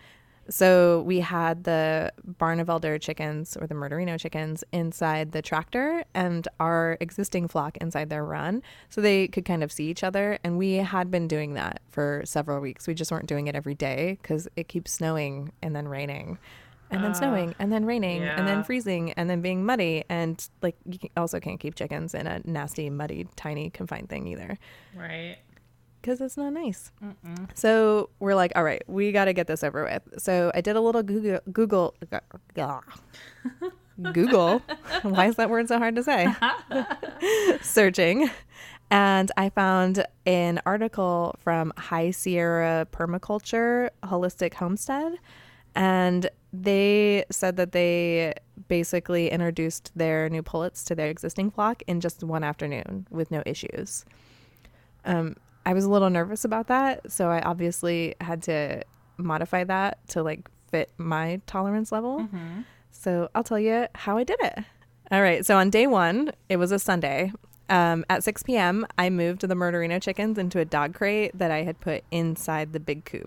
[0.48, 6.96] So we had the Barnevelder chickens or the Murderino chickens inside the tractor and our
[7.00, 10.38] existing flock inside their run so they could kind of see each other.
[10.44, 12.86] And we had been doing that for several weeks.
[12.86, 16.38] We just weren't doing it every day because it keeps snowing and then raining
[16.90, 20.04] and then Uh, snowing and then raining and then freezing and then being muddy.
[20.10, 24.58] And like you also can't keep chickens in a nasty, muddy, tiny, confined thing either
[24.94, 25.38] Right.
[26.04, 26.92] Because it's not nice.
[27.54, 30.22] So we're like, all right, we got to get this over with.
[30.22, 31.94] So I did a little Google, Google,
[34.12, 34.58] Google.
[35.00, 36.28] Why is that word so hard to say?
[37.62, 38.28] Searching.
[38.90, 45.14] And I found an article from High Sierra Permaculture Holistic Homestead.
[45.74, 48.34] And they said that they
[48.68, 53.42] basically introduced their new pullets to their existing flock in just one afternoon with no
[53.46, 54.04] issues.
[55.06, 58.82] Um, I was a little nervous about that, so I obviously had to
[59.16, 62.28] modify that to like fit my tolerance level.
[62.90, 64.58] So I'll tell you how I did it.
[65.10, 65.44] All right.
[65.44, 67.32] So on day one, it was a Sunday.
[67.70, 71.62] Um, at 6 p.m., I moved the Murderino chickens into a dog crate that I
[71.62, 73.26] had put inside the big coop.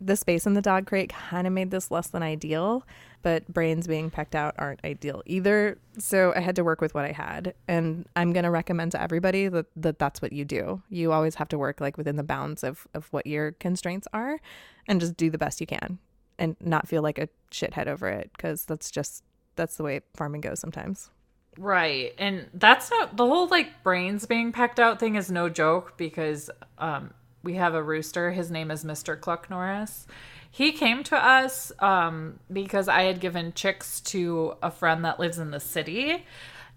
[0.00, 2.84] The space in the dog crate kind of made this less than ideal,
[3.22, 5.78] but brains being pecked out aren't ideal either.
[5.98, 7.54] So I had to work with what I had.
[7.68, 10.82] And I'm going to recommend to everybody that, that that's what you do.
[10.90, 14.40] You always have to work like within the bounds of, of what your constraints are
[14.86, 15.98] and just do the best you can
[16.38, 19.22] and not feel like a shithead over it because that's just
[19.56, 21.10] that's the way farming goes sometimes.
[21.58, 22.14] Right.
[22.18, 26.50] And that's not the whole like brains being pecked out thing is no joke because
[26.78, 27.12] um
[27.44, 28.32] we have a rooster.
[28.32, 29.20] His name is Mr.
[29.20, 30.06] Cluck Norris.
[30.50, 35.38] He came to us um because I had given chicks to a friend that lives
[35.38, 36.24] in the city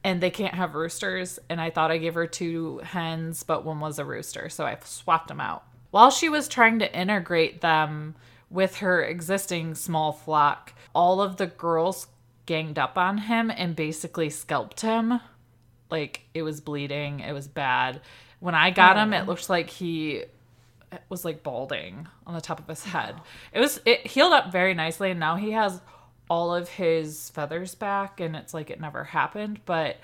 [0.04, 3.80] and they can't have roosters and I thought I gave her two hens but one
[3.80, 5.64] was a rooster so I swapped them out.
[5.92, 8.16] While she was trying to integrate them
[8.50, 12.08] with her existing small flock, all of the girls
[12.46, 15.20] ganged up on him and basically scalped him.
[15.90, 18.02] Like it was bleeding, it was bad.
[18.40, 20.26] When I got him, it looked like he
[21.10, 23.16] was like balding on the top of his head.
[23.54, 25.82] It was it healed up very nicely and now he has
[26.30, 29.98] all of his feathers back and it's like it never happened, but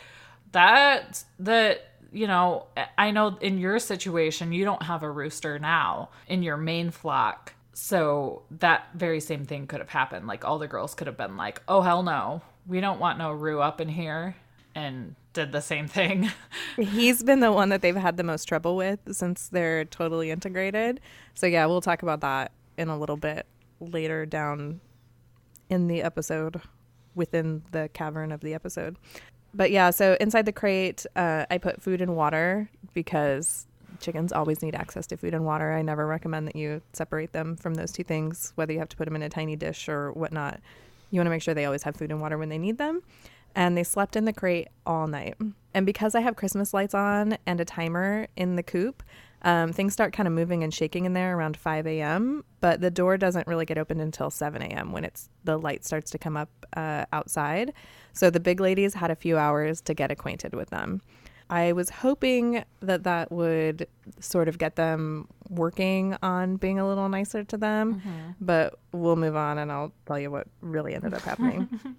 [0.52, 1.80] that the
[2.12, 2.68] you know,
[2.98, 7.54] I know in your situation you don't have a rooster now in your main flock.
[7.74, 10.28] So that very same thing could have happened.
[10.28, 12.44] Like all the girls could have been like, "Oh hell no.
[12.68, 14.36] We don't want no roo up in here."
[14.76, 16.32] And did the same thing.
[16.78, 21.00] He's been the one that they've had the most trouble with since they're totally integrated.
[21.34, 23.46] So yeah, we'll talk about that in a little bit
[23.80, 24.80] later down
[25.70, 26.62] in the episode
[27.16, 28.98] within the cavern of the episode.
[29.54, 33.68] But yeah, so inside the crate, uh, I put food and water because
[34.00, 35.72] chickens always need access to food and water.
[35.72, 38.98] I never recommend that you separate them from those two things, whether you have to
[38.98, 40.60] put them in a tiny dish or whatnot.
[41.12, 43.04] You want to make sure they always have food and water when they need them.
[43.56, 45.36] And they slept in the crate all night.
[45.74, 49.04] And because I have Christmas lights on and a timer in the coop,
[49.44, 52.44] um, things start kind of moving and shaking in there around 5 a.m.
[52.62, 54.92] But the door doesn't really get opened until 7 a.m.
[54.92, 57.74] when it's the light starts to come up uh, outside.
[58.14, 61.02] So the big ladies had a few hours to get acquainted with them.
[61.50, 63.86] I was hoping that that would
[64.20, 68.02] sort of get them working on being a little nicer to them,
[68.40, 71.68] but we'll move on and I'll tell you what really ended up happening.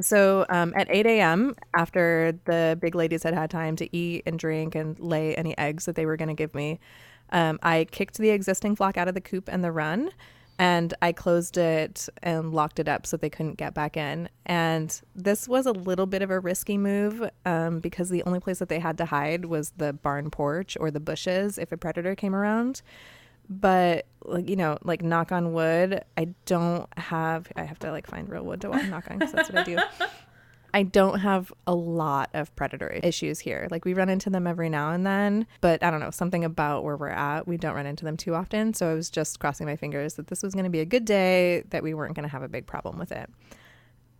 [0.00, 4.38] So um, at 8 a.m., after the big ladies had had time to eat and
[4.38, 6.80] drink and lay any eggs that they were going to give me,
[7.30, 10.10] um, I kicked the existing flock out of the coop and the run,
[10.58, 14.28] and I closed it and locked it up so they couldn't get back in.
[14.46, 18.58] And this was a little bit of a risky move um, because the only place
[18.58, 22.14] that they had to hide was the barn porch or the bushes if a predator
[22.14, 22.82] came around
[23.48, 28.06] but like you know like knock on wood i don't have i have to like
[28.06, 29.78] find real wood to walk knock on because that's what i do.
[30.76, 33.68] I don't have a lot of predator issues here.
[33.70, 36.82] Like we run into them every now and then but i don't know something about
[36.82, 38.74] where we're at we don't run into them too often.
[38.74, 41.04] So i was just crossing my fingers that this was going to be a good
[41.04, 43.30] day that we weren't going to have a big problem with it.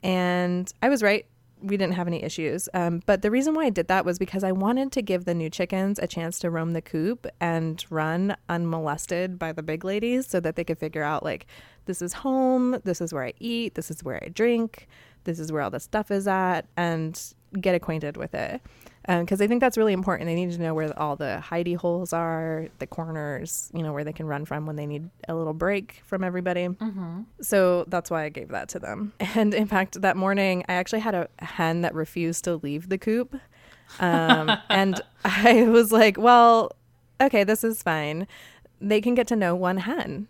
[0.04, 1.26] And i was right
[1.64, 2.68] we didn't have any issues.
[2.74, 5.35] Um, but the reason why I did that was because I wanted to give the
[5.35, 10.27] new chickens a chance to roam the coop and run unmolested by the big ladies
[10.27, 11.46] so that they could figure out, like,
[11.87, 14.88] this is home, this is where I eat, this is where I drink,
[15.24, 17.20] this is where all the stuff is at, and
[17.61, 18.61] get acquainted with it.
[19.07, 20.29] Because I think that's really important.
[20.29, 24.05] They need to know where all the hidey holes are, the corners, you know, where
[24.05, 26.69] they can run from when they need a little break from everybody.
[26.69, 27.23] Mm-hmm.
[27.43, 29.12] So that's why I gave that to them.
[29.37, 32.99] And in fact, that morning, I actually had a hen that refused to leave the
[32.99, 33.35] coop.
[33.99, 36.71] Um, and I was like, well,
[37.21, 38.29] okay, this is fine.
[38.81, 40.29] They can get to know one hen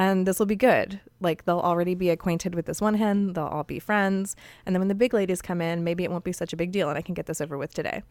[0.00, 0.98] and this will be good.
[1.20, 4.34] Like they'll already be acquainted with this one hen, they'll all be friends,
[4.64, 6.72] and then when the big ladies come in, maybe it won't be such a big
[6.72, 8.02] deal and I can get this over with today.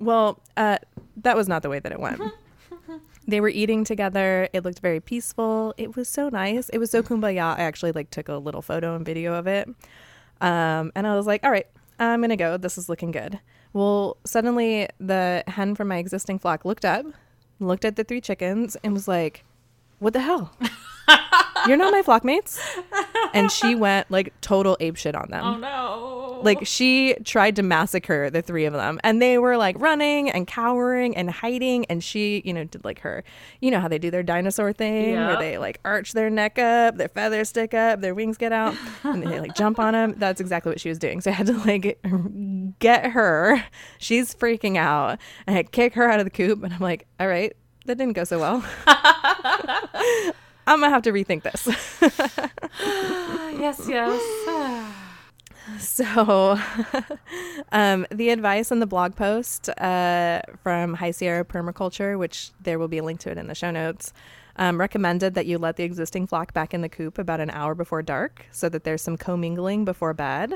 [0.00, 0.78] Well, uh,
[1.18, 2.20] that was not the way that it went.
[3.28, 4.48] they were eating together.
[4.52, 5.72] It looked very peaceful.
[5.76, 6.68] It was so nice.
[6.70, 7.56] It was so kumbaya.
[7.56, 9.68] I actually like took a little photo and video of it.
[10.40, 11.66] Um, and I was like, all right,
[12.00, 12.56] I'm going to go.
[12.56, 13.38] This is looking good.
[13.72, 17.06] Well, suddenly the hen from my existing flock looked up,
[17.60, 19.44] looked at the three chickens, and was like,
[20.00, 20.56] what the hell?
[21.66, 22.58] You're not my flockmates.
[23.34, 25.44] And she went like total ape shit on them.
[25.44, 26.40] Oh no.
[26.42, 30.46] Like she tried to massacre the three of them and they were like running and
[30.46, 33.24] cowering and hiding and she, you know, did like her,
[33.60, 36.96] you know how they do their dinosaur thing where they like arch their neck up,
[36.96, 40.14] their feathers stick up, their wings get out and they like jump on them.
[40.16, 41.20] That's exactly what she was doing.
[41.20, 42.00] So I had to like
[42.78, 43.62] get her.
[43.98, 47.28] She's freaking out and I kick her out of the coop and I'm like, "All
[47.28, 48.64] right, that didn't go so well."
[50.66, 51.66] I'm gonna have to rethink this.
[53.60, 54.96] yes, yes.
[55.78, 56.58] So,
[57.72, 62.88] um, the advice in the blog post uh, from High Sierra Permaculture, which there will
[62.88, 64.12] be a link to it in the show notes,
[64.56, 67.74] um, recommended that you let the existing flock back in the coop about an hour
[67.74, 70.54] before dark so that there's some commingling before bed.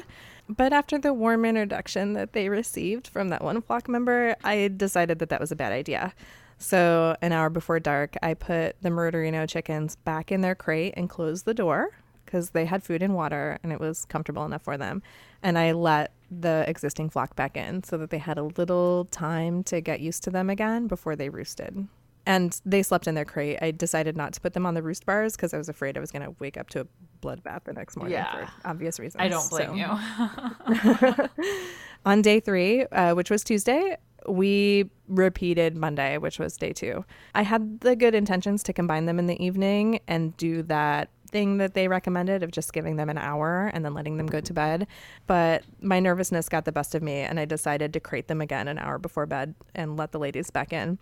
[0.49, 5.21] But after the warm introduction that they received from that one flock member, I decided
[5.21, 6.13] that that was a bad idea.
[6.59, 11.09] So, an hour before dark, I put the Murderino chickens back in their crate and
[11.11, 11.91] closed the door
[12.25, 15.03] because they had food and water and it was comfortable enough for them.
[15.43, 19.63] And I let the existing flock back in so that they had a little time
[19.65, 21.87] to get used to them again before they roosted.
[22.27, 23.59] And they slept in their crate.
[23.61, 26.01] I decided not to put them on the roost bars because I was afraid I
[26.01, 26.87] was going to wake up to a
[27.21, 28.47] bloodbath the next morning Yeah.
[28.47, 29.21] for obvious reasons.
[29.23, 31.29] I don't blame So- you.
[32.07, 37.05] on day three, uh, which was Tuesday, we repeated Monday, which was day two.
[37.35, 41.59] I had the good intentions to combine them in the evening and do that thing
[41.59, 44.53] that they recommended of just giving them an hour and then letting them go to
[44.53, 44.87] bed.
[45.27, 48.69] But my nervousness got the best of me, and I decided to crate them again
[48.69, 50.99] an hour before bed and let the ladies back in.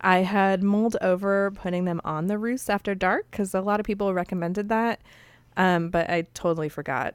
[0.00, 3.86] I had mulled over putting them on the roost after dark because a lot of
[3.86, 5.00] people recommended that.
[5.56, 7.14] Um, but I totally forgot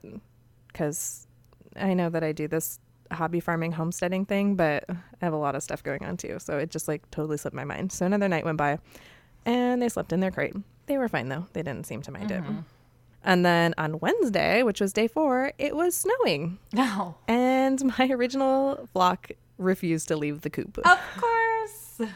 [0.68, 1.28] because
[1.76, 2.80] I know that I do this
[3.12, 6.38] hobby farming homesteading thing, but I have a lot of stuff going on too.
[6.40, 7.92] So it just like totally slipped my mind.
[7.92, 8.80] So another night went by
[9.46, 10.56] and they slept in their crate.
[10.86, 11.48] They were fine though.
[11.54, 12.42] They didn't seem to mind it.
[12.42, 12.60] Mm-hmm.
[13.26, 16.60] And then on Wednesday, which was day four, it was snowing.
[16.74, 17.16] no.
[17.28, 20.78] And my original flock refused to leave the coop.
[20.80, 22.02] Of course.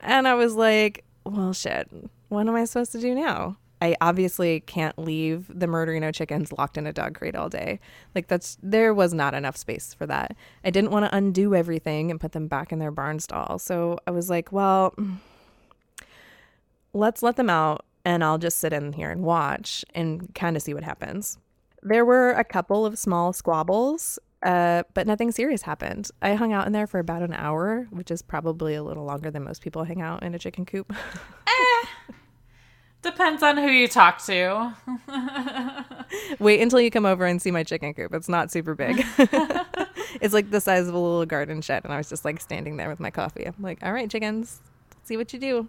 [0.00, 1.88] And I was like, well, shit,
[2.28, 3.56] what am I supposed to do now?
[3.82, 7.80] I obviously can't leave the Murderino chickens locked in a dog crate all day.
[8.14, 10.36] Like that's there was not enough space for that.
[10.64, 13.58] I didn't want to undo everything and put them back in their barn stall.
[13.58, 14.94] So I was like, well,
[16.92, 20.62] let's let them out and I'll just sit in here and watch and kind of
[20.62, 21.38] see what happens.
[21.82, 26.08] There were a couple of small squabbles, uh, but nothing serious happened.
[26.22, 29.32] I hung out in there for about an hour, which is probably a little longer
[29.32, 30.94] than most people hang out in a chicken coop.
[33.02, 34.74] Depends on who you talk to.
[36.38, 38.14] Wait until you come over and see my chicken coop.
[38.14, 39.04] It's not super big.
[40.20, 41.84] it's like the size of a little garden shed.
[41.84, 43.44] And I was just like standing there with my coffee.
[43.44, 44.60] I'm like, all right, chickens,
[45.04, 45.68] see what you do.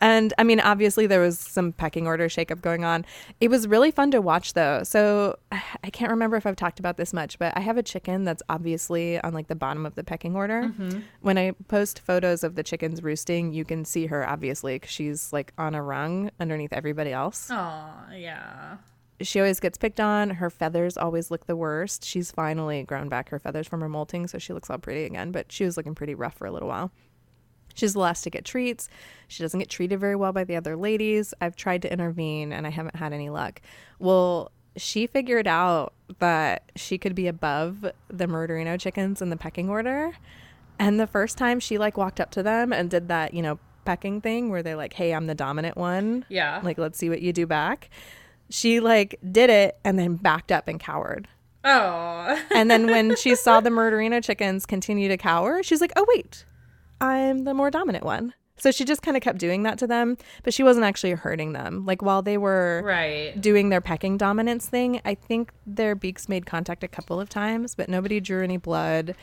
[0.00, 3.04] and I mean, obviously, there was some pecking order shakeup going on.
[3.40, 4.82] It was really fun to watch, though.
[4.82, 8.24] So I can't remember if I've talked about this much, but I have a chicken
[8.24, 10.64] that's obviously on like the bottom of the pecking order.
[10.64, 11.00] Mm-hmm.
[11.20, 15.32] When I post photos of the chickens roosting, you can see her obviously because she's
[15.32, 18.76] like on a rung underneath everybody else Oh, yeah.
[19.20, 20.30] she always gets picked on.
[20.30, 22.04] Her feathers always look the worst.
[22.04, 25.32] She's finally grown back her feathers from her molting, so she looks all pretty again,
[25.32, 26.90] but she was looking pretty rough for a little while.
[27.74, 28.88] She's the last to get treats.
[29.28, 31.32] She doesn't get treated very well by the other ladies.
[31.40, 33.60] I've tried to intervene and I haven't had any luck.
[33.98, 39.68] Well, she figured out that she could be above the Murderino chickens in the pecking
[39.68, 40.12] order.
[40.78, 43.58] And the first time she like walked up to them and did that, you know,
[43.84, 46.24] pecking thing where they're like, hey, I'm the dominant one.
[46.28, 46.60] Yeah.
[46.62, 47.90] Like, let's see what you do back.
[48.48, 51.28] She like did it and then backed up and cowered.
[51.64, 52.42] Oh.
[52.54, 56.44] And then when she saw the Murderino chickens continue to cower, she's like, oh, wait,
[57.00, 58.34] I'm the more dominant one.
[58.56, 61.54] So she just kind of kept doing that to them, but she wasn't actually hurting
[61.54, 61.86] them.
[61.86, 63.40] Like while they were Right.
[63.40, 67.74] doing their pecking dominance thing, I think their beaks made contact a couple of times,
[67.74, 69.14] but nobody drew any blood.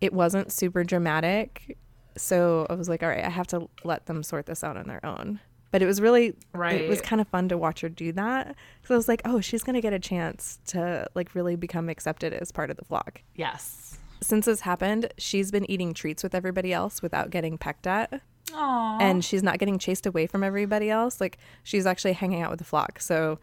[0.00, 1.76] It wasn't super dramatic.
[2.16, 4.86] So I was like, all right, I have to let them sort this out on
[4.88, 5.40] their own.
[5.70, 6.80] But it was really, right.
[6.80, 8.54] it was kind of fun to watch her do that.
[8.84, 11.88] So I was like, oh, she's going to get a chance to like really become
[11.90, 13.22] accepted as part of the flock.
[13.34, 13.98] Yes.
[14.22, 19.00] Since this happened, she's been eating treats with everybody else without getting pecked at Aww.
[19.02, 21.20] and she's not getting chased away from everybody else.
[21.20, 23.00] Like she's actually hanging out with the flock.
[23.00, 23.38] So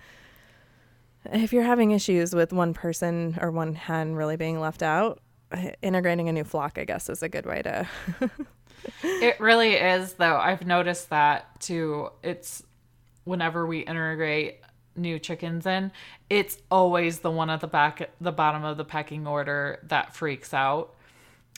[1.31, 5.19] if you're having issues with one person or one hen really being left out,
[5.81, 7.87] integrating a new flock, I guess, is a good way to.
[9.03, 10.37] It really is, though.
[10.37, 12.09] I've noticed that too.
[12.23, 12.63] It's
[13.25, 14.61] whenever we integrate
[14.95, 15.91] new chickens in,
[16.29, 20.53] it's always the one at the back, the bottom of the pecking order that freaks
[20.53, 20.95] out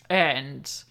[0.10, 0.84] and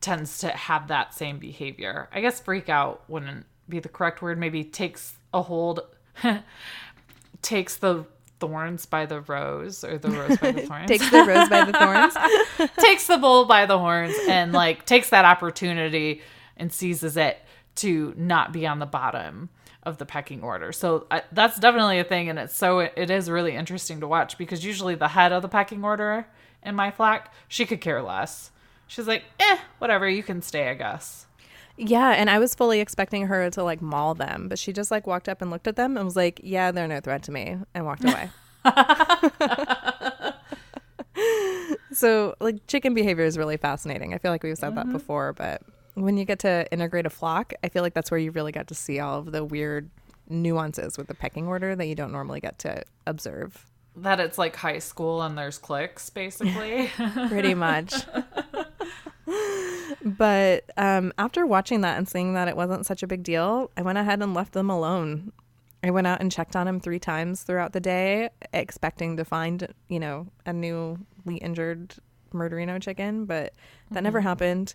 [0.00, 2.08] tends to have that same behavior.
[2.12, 4.38] I guess freak out wouldn't be the correct word.
[4.38, 5.80] Maybe takes a hold,
[7.42, 8.04] takes the
[8.40, 11.72] thorns by the rose or the rose by the thorns Takes the rose by the
[11.72, 12.70] thorns.
[12.78, 16.22] takes the bull by the horns and like takes that opportunity
[16.56, 17.38] and seizes it
[17.76, 19.48] to not be on the bottom
[19.88, 20.72] of the pecking order.
[20.72, 24.38] So I, that's definitely a thing, and it's so it is really interesting to watch
[24.38, 26.26] because usually the head of the pecking order
[26.62, 28.50] in my flock, she could care less.
[28.86, 31.26] She's like, eh, whatever, you can stay, I guess.
[31.76, 35.06] Yeah, and I was fully expecting her to like maul them, but she just like
[35.06, 37.56] walked up and looked at them and was like, "Yeah, they're no threat to me,"
[37.74, 38.30] and walked away.
[41.92, 44.12] so, like chicken behavior is really fascinating.
[44.12, 45.62] I feel like we've said that before, but
[46.02, 48.68] when you get to integrate a flock, I feel like that's where you really get
[48.68, 49.90] to see all of the weird
[50.28, 53.66] nuances with the pecking order that you don't normally get to observe.
[53.96, 56.90] That it's like high school and there's cliques, basically.
[57.28, 57.94] pretty much.
[60.04, 63.82] but um, after watching that and seeing that it wasn't such a big deal, I
[63.82, 65.32] went ahead and left them alone.
[65.82, 69.72] I went out and checked on him three times throughout the day, expecting to find,
[69.88, 70.98] you know, a newly
[71.40, 71.94] injured
[72.32, 73.54] murderino chicken, but
[73.90, 74.74] that never happened.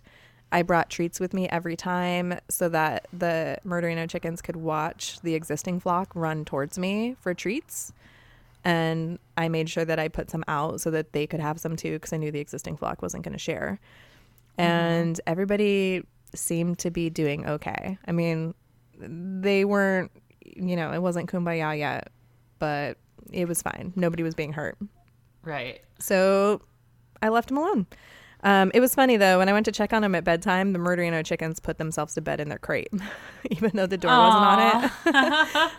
[0.52, 5.34] I brought treats with me every time so that the murderino chickens could watch the
[5.34, 7.92] existing flock run towards me for treats
[8.64, 11.76] and I made sure that I put some out so that they could have some
[11.76, 13.78] too because I knew the existing flock wasn't going to share.
[14.58, 14.70] Mm-hmm.
[14.70, 16.02] And everybody
[16.34, 17.98] seemed to be doing okay.
[18.08, 18.54] I mean,
[18.98, 20.10] they weren't,
[20.42, 22.08] you know, it wasn't kumbaya yet,
[22.58, 22.96] but
[23.30, 23.92] it was fine.
[23.96, 24.78] Nobody was being hurt.
[25.42, 25.80] right.
[25.98, 26.62] So
[27.22, 27.86] I left them alone.
[28.44, 30.78] Um, it was funny though, when I went to check on them at bedtime, the
[30.78, 32.92] murderino chickens put themselves to bed in their crate,
[33.50, 34.90] even though the door wasn't on it.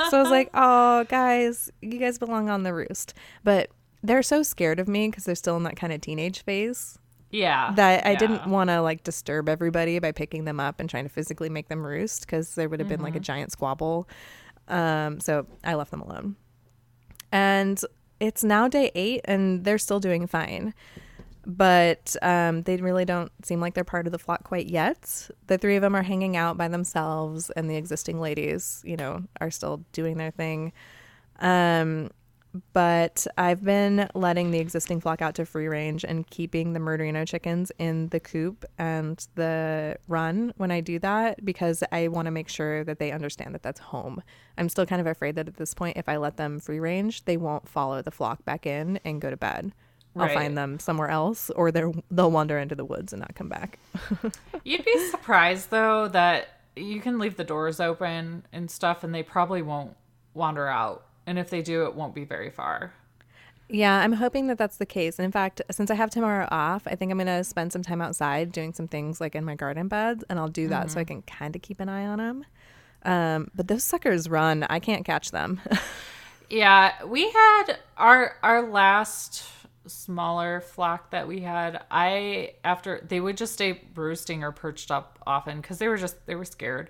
[0.10, 3.14] so I was like, oh, guys, you guys belong on the roost.
[3.44, 3.70] But
[4.02, 6.98] they're so scared of me because they're still in that kind of teenage phase
[7.32, 7.72] Yeah.
[7.76, 8.18] that I yeah.
[8.18, 11.68] didn't want to like disturb everybody by picking them up and trying to physically make
[11.70, 14.08] them roost because there would have been like a giant squabble.
[14.68, 16.36] Um, so I left them alone.
[17.32, 17.80] And
[18.20, 20.74] it's now day eight and they're still doing fine.
[21.46, 25.30] But um, they really don't seem like they're part of the flock quite yet.
[25.48, 29.24] The three of them are hanging out by themselves, and the existing ladies, you know,
[29.40, 30.74] are still doing their thing.
[31.40, 32.10] Um,
[32.74, 37.28] but I've been letting the existing flock out to free range and keeping the murderino
[37.28, 42.32] chickens in the coop and the run when I do that because I want to
[42.32, 44.22] make sure that they understand that that's home.
[44.58, 47.26] I'm still kind of afraid that at this point, if I let them free range,
[47.26, 49.74] they won't follow the flock back in and go to bed.
[50.16, 53.50] I'll find them somewhere else, or they're they'll wander into the woods and not come
[53.50, 53.80] back.
[54.64, 59.24] You'd be surprised though that you can leave the doors open and stuff and they
[59.24, 59.96] probably won't
[60.34, 61.06] wander out.
[61.26, 62.94] And if they do, it won't be very far.
[63.68, 65.18] Yeah, I'm hoping that that's the case.
[65.18, 67.82] And in fact, since I have tomorrow off, I think I'm going to spend some
[67.82, 71.00] time outside doing some things like in my garden beds, and I'll do that so
[71.00, 72.46] I can kind of keep an eye on them.
[73.04, 74.64] Um, but those suckers run.
[74.70, 75.62] I can't catch them.
[76.50, 79.44] Yeah, we had our our last
[79.88, 81.84] smaller flock that we had.
[81.92, 86.26] I after they would just stay roosting or perched up often because they were just
[86.26, 86.90] they were scared.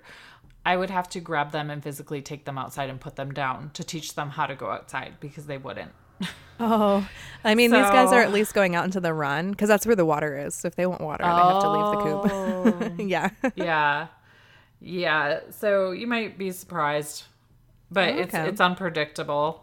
[0.64, 3.70] I would have to grab them and physically take them outside and put them down
[3.74, 5.92] to teach them how to go outside because they wouldn't.
[6.60, 7.06] oh,
[7.44, 9.94] I mean, these guys are at least going out into the run because that's where
[9.94, 10.54] the water is.
[10.54, 12.72] So if they want water, they have to leave the Oh.
[12.72, 12.92] coop.
[13.08, 13.30] yeah.
[13.54, 14.06] yeah
[14.80, 17.24] yeah so you might be surprised
[17.90, 18.46] but it's Okay.
[18.46, 19.62] it's unpredictable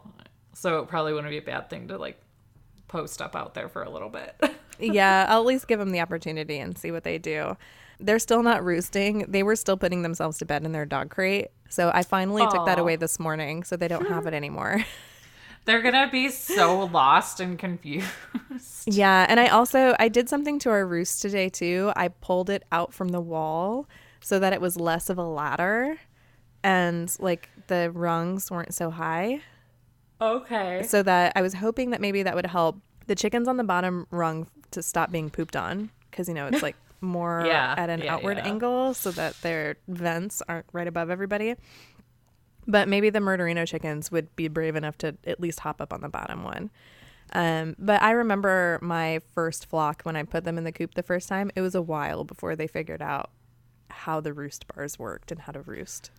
[0.54, 2.20] so it probably wouldn't be a bad thing to like
[2.88, 4.36] post up out there for a little bit
[4.78, 7.56] yeah, I'll at least give them the opportunity and see what they do.
[8.00, 9.24] They're still not roosting.
[9.28, 11.48] They were still putting themselves to bed in their dog crate.
[11.68, 14.84] So I finally took that away this morning so they don't have it anymore.
[15.64, 18.08] they're gonna be so lost and confused
[18.86, 21.92] yeah, and I also I did something to our roost today too.
[21.96, 23.88] I pulled it out from the wall
[24.20, 25.98] so that it was less of a ladder
[26.62, 29.40] and like the rungs weren't so high.
[30.20, 30.82] Okay.
[30.86, 34.06] So that I was hoping that maybe that would help the chickens on the bottom
[34.10, 38.00] rung to stop being pooped on because you know it's like more Yeah, at an
[38.00, 38.46] yeah, outward yeah.
[38.46, 41.54] angle so that their vents aren't right above everybody.
[42.66, 46.00] But maybe the Murderino chickens would be brave enough to at least hop up on
[46.00, 46.70] the bottom one.
[47.32, 51.02] Um, but I remember my first flock when I put them in the coop the
[51.02, 51.50] first time.
[51.54, 53.30] It was a while before they figured out
[53.90, 56.10] how the roost bars worked and how to roost.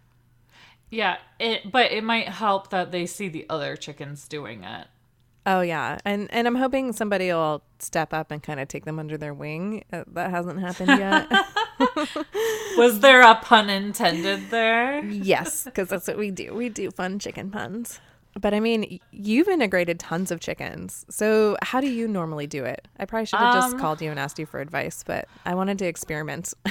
[0.95, 4.87] Yeah, it but it might help that they see the other chickens doing it.
[5.45, 8.97] Oh yeah, and and I'm hoping somebody will step up and kind of take them
[8.97, 9.83] under their wing.
[9.91, 11.29] Uh, that hasn't happened yet.
[12.77, 15.03] Was there a pun intended there?
[15.03, 16.53] yes, because that's what we do.
[16.53, 17.99] We do fun chicken puns.
[18.39, 21.05] But I mean, you've integrated tons of chickens.
[21.09, 22.87] So how do you normally do it?
[22.99, 25.55] I probably should have just Um, called you and asked you for advice, but I
[25.55, 26.53] wanted to experiment.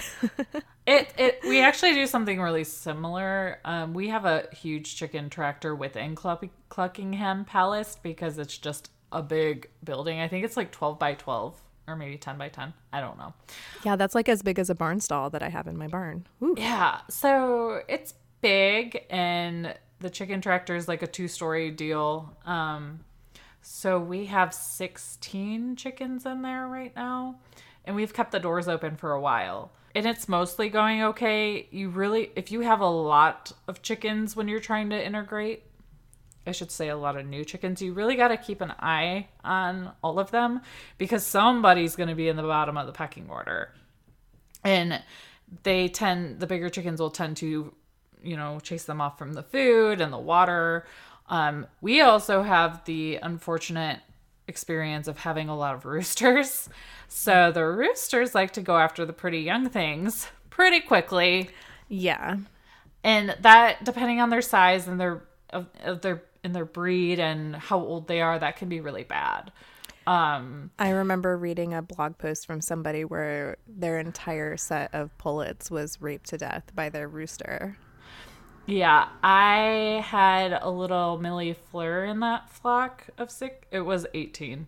[0.87, 3.59] It it we actually do something really similar.
[3.65, 9.23] Um, we have a huge chicken tractor within Cluck- Cluckingham Palace because it's just a
[9.23, 10.21] big building.
[10.21, 11.59] I think it's like twelve by twelve
[11.89, 12.75] or maybe ten by ten.
[12.93, 13.33] I don't know.
[13.83, 16.27] yeah, that's like as big as a barn stall that I have in my barn.
[16.39, 16.55] Woo.
[16.59, 18.13] Yeah, so it's
[18.43, 22.37] big, and the chicken tractor is like a two story deal.
[22.45, 23.01] Um,
[23.63, 27.37] so we have 16 chickens in there right now,
[27.85, 29.73] and we've kept the doors open for a while.
[29.95, 31.69] And it's mostly going okay.
[31.71, 35.63] You really, if you have a lot of chickens when you're trying to integrate,
[36.47, 39.29] I should say a lot of new chickens, you really got to keep an eye
[39.43, 40.61] on all of them
[40.99, 43.73] because somebody's going to be in the bottom of the pecking order
[44.65, 45.03] and
[45.63, 47.75] they tend the bigger chickens will tend to
[48.25, 50.87] you know chase them off from the food and the water
[51.29, 54.01] um, we also have the unfortunate
[54.47, 56.69] experience of having a lot of roosters
[57.09, 61.51] so the roosters like to go after the pretty young things pretty quickly
[61.89, 62.37] Yeah.
[63.03, 67.57] and that depending on their size and their of, of their and their breed and
[67.57, 69.51] how old they are that can be really bad
[70.07, 75.71] um I remember reading a blog post from somebody where their entire set of pullets
[75.71, 77.79] was raped to death by their rooster.
[78.67, 83.67] Yeah, I had a little Mille Fleur in that flock of sick.
[83.71, 84.67] It was 18.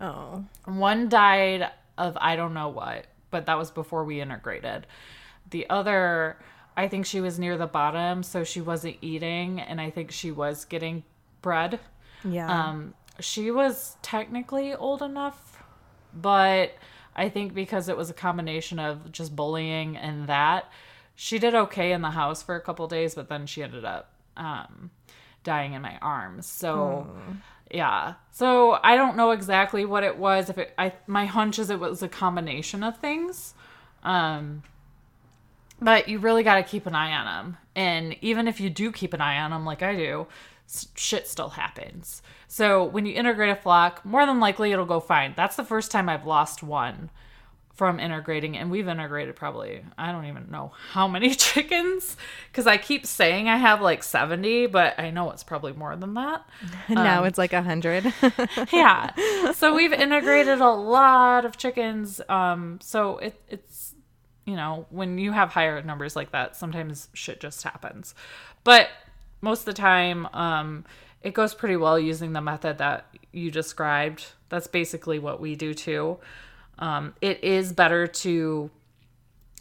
[0.00, 0.44] Oh.
[0.66, 4.86] One died of I don't know what, but that was before we integrated.
[5.50, 6.36] The other,
[6.76, 10.30] I think she was near the bottom, so she wasn't eating, and I think she
[10.30, 11.04] was getting
[11.42, 11.80] bred.
[12.24, 12.48] Yeah.
[12.48, 15.62] Um, she was technically old enough,
[16.14, 16.72] but
[17.14, 20.70] I think because it was a combination of just bullying and that,
[21.14, 24.12] she did okay in the house for a couple days, but then she ended up
[24.36, 24.90] um,
[25.44, 26.46] dying in my arms.
[26.46, 27.06] So,
[27.70, 28.14] yeah.
[28.32, 30.50] So I don't know exactly what it was.
[30.50, 33.54] If it, I, my hunch is it was a combination of things.
[34.02, 34.62] Um,
[35.80, 37.56] but you really got to keep an eye on them.
[37.74, 40.26] And even if you do keep an eye on them, like I do,
[40.68, 42.22] s- shit still happens.
[42.48, 45.34] So when you integrate a flock, more than likely it'll go fine.
[45.36, 47.10] That's the first time I've lost one
[47.74, 52.16] from integrating, and we've integrated probably, I don't even know how many chickens,
[52.50, 56.14] because I keep saying I have like 70, but I know it's probably more than
[56.14, 56.48] that.
[56.88, 58.12] now it's like a hundred.
[58.72, 59.52] yeah.
[59.52, 62.20] So we've integrated a lot of chickens.
[62.28, 63.94] Um, so it, it's,
[64.44, 68.14] you know, when you have higher numbers like that, sometimes shit just happens.
[68.62, 68.88] But
[69.40, 70.84] most of the time, um,
[71.22, 74.26] it goes pretty well using the method that you described.
[74.48, 76.18] That's basically what we do too.
[76.78, 78.70] Um, it is better to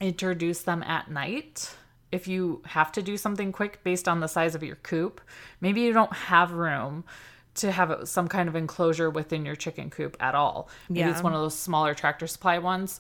[0.02, 1.76] introduce them at night
[2.12, 5.22] if you have to do something quick based on the size of your coop.
[5.62, 7.04] Maybe you don't have room
[7.56, 10.70] to have some kind of enclosure within your chicken coop at all.
[10.90, 11.12] Maybe Yeah.
[11.12, 13.00] it's one of those smaller tractor supply ones.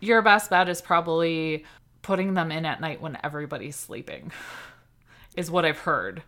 [0.00, 1.64] Your best bet is probably
[2.02, 4.32] putting them in at night when everybody's sleeping.
[5.36, 6.22] Is what I've heard.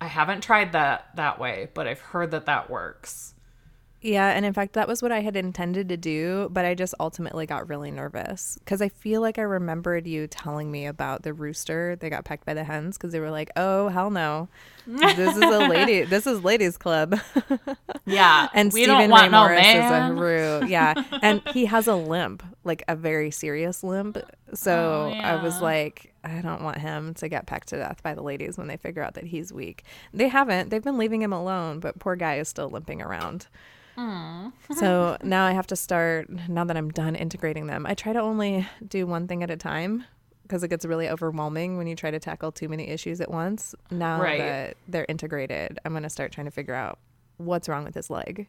[0.00, 3.33] I haven't tried that that way, but I've heard that that works.
[4.04, 6.94] Yeah, and in fact, that was what I had intended to do, but I just
[7.00, 11.32] ultimately got really nervous because I feel like I remembered you telling me about the
[11.32, 11.96] rooster.
[11.96, 14.50] They got pecked by the hens because they were like, "Oh hell no,
[14.86, 16.02] this is a lady.
[16.14, 17.18] This is ladies' club."
[18.06, 20.68] Yeah, and we Stephen Ray no Morris is a man.
[20.68, 20.92] Yeah,
[21.22, 24.18] and he has a limp, like a very serious limp.
[24.52, 28.14] So Oh, I was like, I don't want him to get pecked to death by
[28.14, 29.84] the ladies when they figure out that he's weak.
[30.12, 30.68] They haven't.
[30.68, 33.46] They've been leaving him alone, but poor guy is still limping around.
[34.76, 36.28] So now I have to start.
[36.48, 39.56] Now that I'm done integrating them, I try to only do one thing at a
[39.56, 40.04] time
[40.42, 43.74] because it gets really overwhelming when you try to tackle too many issues at once.
[43.90, 44.38] Now Right.
[44.38, 46.98] that they're integrated, I'm gonna start trying to figure out
[47.38, 48.46] what's wrong with his leg.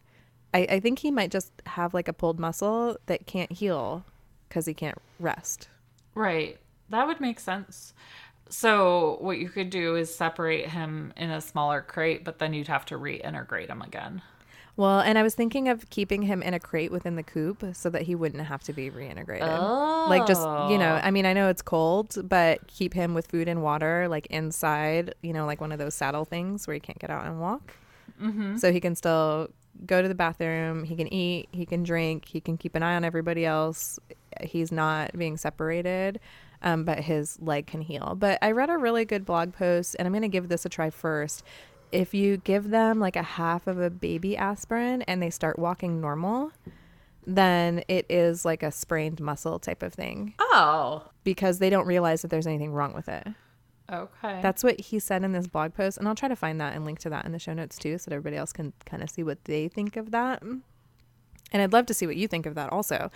[0.54, 4.06] I, I think he might just have like a pulled muscle that can't heal
[4.50, 5.70] because he can't rest.
[6.14, 6.58] Right.
[6.90, 7.94] That would make sense.
[8.50, 12.68] So what you could do is separate him in a smaller crate, but then you'd
[12.68, 14.22] have to reintegrate him again.
[14.78, 17.90] Well, and I was thinking of keeping him in a crate within the coop so
[17.90, 20.10] that he wouldn't have to be reintegrated.
[20.10, 23.48] Like just, you know, I mean, I know it's cold, but keep him with food
[23.48, 27.00] and water like inside, you know, like one of those saddle things where he can't
[27.00, 27.74] get out and walk.
[28.22, 28.58] Mm-hmm.
[28.58, 29.50] So he can still
[29.86, 32.96] go to the bathroom, he can eat, he can drink, he can keep an eye
[32.96, 33.98] on everybody else.
[34.42, 36.20] He's not being separated.
[36.62, 38.16] Um, but his leg can heal.
[38.18, 40.70] But I read a really good blog post, and I'm going to give this a
[40.70, 41.44] try first
[41.96, 46.00] if you give them like a half of a baby aspirin and they start walking
[46.02, 46.52] normal,
[47.26, 51.04] then it is like a sprained muscle type of thing Oh.
[51.24, 53.28] because they don't realize that there's anything wrong with it.
[53.92, 54.40] Okay.
[54.42, 56.86] That's what he said in this blog post, and I'll try to find that and
[56.86, 59.10] link to that in the show notes too, so that everybody else can kind of
[59.12, 60.42] see what they think of that.
[60.42, 60.64] And
[61.62, 63.12] I'd love to see what you think of that also.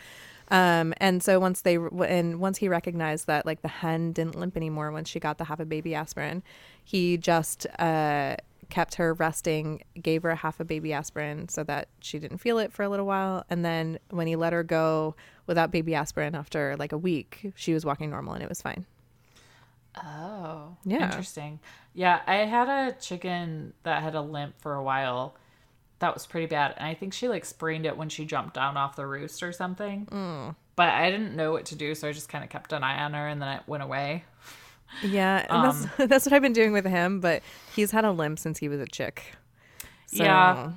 [0.52, 1.76] Um, and so once they
[2.08, 5.44] and once he recognized that like the hen didn't limp anymore once she got the
[5.46, 6.44] half a baby aspirin,
[6.84, 8.36] he just uh,
[8.70, 12.58] kept her resting, gave her a half a baby aspirin so that she didn't feel
[12.60, 15.16] it for a little while, and then when he let her go
[15.48, 18.86] without baby aspirin after like a week, she was walking normal and it was fine.
[19.98, 21.06] Oh, Yeah.
[21.06, 21.60] Interesting.
[21.94, 25.36] Yeah, I had a chicken that had a limp for a while.
[26.00, 28.78] That was pretty bad, and I think she like sprained it when she jumped down
[28.78, 30.06] off the roost or something.
[30.06, 30.56] Mm.
[30.78, 33.04] But I didn't know what to do, so I just kind of kept an eye
[33.04, 34.24] on her, and then it went away.
[35.04, 37.42] Yeah, and that's um, that's what I've been doing with him, but
[37.76, 39.36] he's had a limp since he was a chick.
[40.08, 40.72] So Yeah.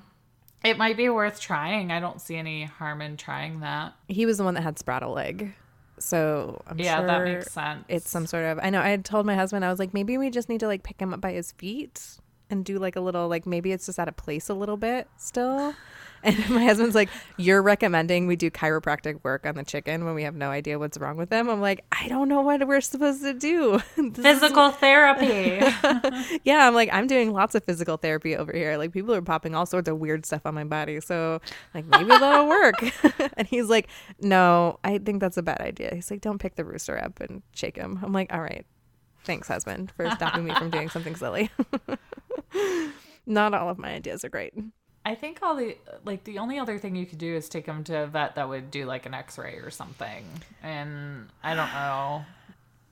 [0.64, 1.90] It might be worth trying.
[1.90, 3.94] I don't see any harm in trying that.
[4.06, 5.54] he was the one that had spraddle leg.
[5.98, 7.84] So I'm yeah, sure that makes sense.
[7.88, 10.18] it's some sort of I know I had told my husband I was like maybe
[10.18, 12.18] we just need to like pick him up by his feet
[12.50, 15.08] and do like a little like maybe it's just out of place a little bit
[15.16, 15.74] still.
[16.22, 20.22] And my husband's like, You're recommending we do chiropractic work on the chicken when we
[20.22, 21.48] have no idea what's wrong with them.
[21.48, 23.78] I'm like, I don't know what we're supposed to do.
[24.14, 25.64] Physical therapy.
[26.44, 28.76] yeah, I'm like, I'm doing lots of physical therapy over here.
[28.76, 31.00] Like people are popping all sorts of weird stuff on my body.
[31.00, 31.40] So
[31.74, 32.82] like maybe that'll work.
[33.36, 33.88] and he's like,
[34.20, 35.90] No, I think that's a bad idea.
[35.94, 38.00] He's like, Don't pick the rooster up and shake him.
[38.02, 38.66] I'm like, All right.
[39.24, 41.48] Thanks, husband, for stopping me from doing something silly.
[43.26, 44.52] Not all of my ideas are great.
[45.04, 47.82] I think all the like the only other thing you could do is take him
[47.84, 50.24] to a vet that would do like an X-ray or something,
[50.62, 52.24] and I don't know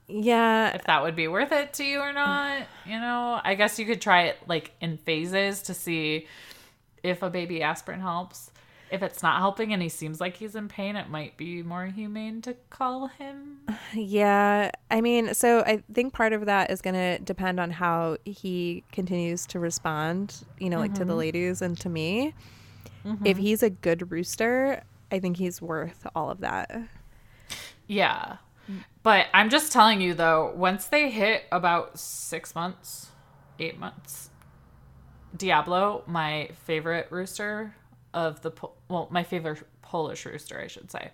[0.07, 0.75] Yeah.
[0.75, 2.63] if that would be worth it to you or not.
[2.85, 6.27] You know, I guess you could try it like in phases to see
[7.01, 8.50] if a baby aspirin helps.
[8.91, 11.85] If it's not helping and he seems like he's in pain, it might be more
[11.85, 13.59] humane to call him.
[13.93, 18.17] Yeah, I mean, so I think part of that is going to depend on how
[18.25, 21.19] he continues to respond, you know, like to the mm-hmm.
[21.19, 22.33] ladies and to me.
[23.05, 23.25] Mm-hmm.
[23.25, 26.71] If he's a good rooster, I think he's worth all of that.
[27.87, 28.37] Yeah.
[28.69, 28.83] Mm.
[29.03, 33.11] But I'm just telling you though, once they hit about six months,
[33.59, 34.29] eight months,
[35.35, 37.73] Diablo, my favorite rooster
[38.13, 41.11] of the po- well, my favorite Polish rooster, I should say.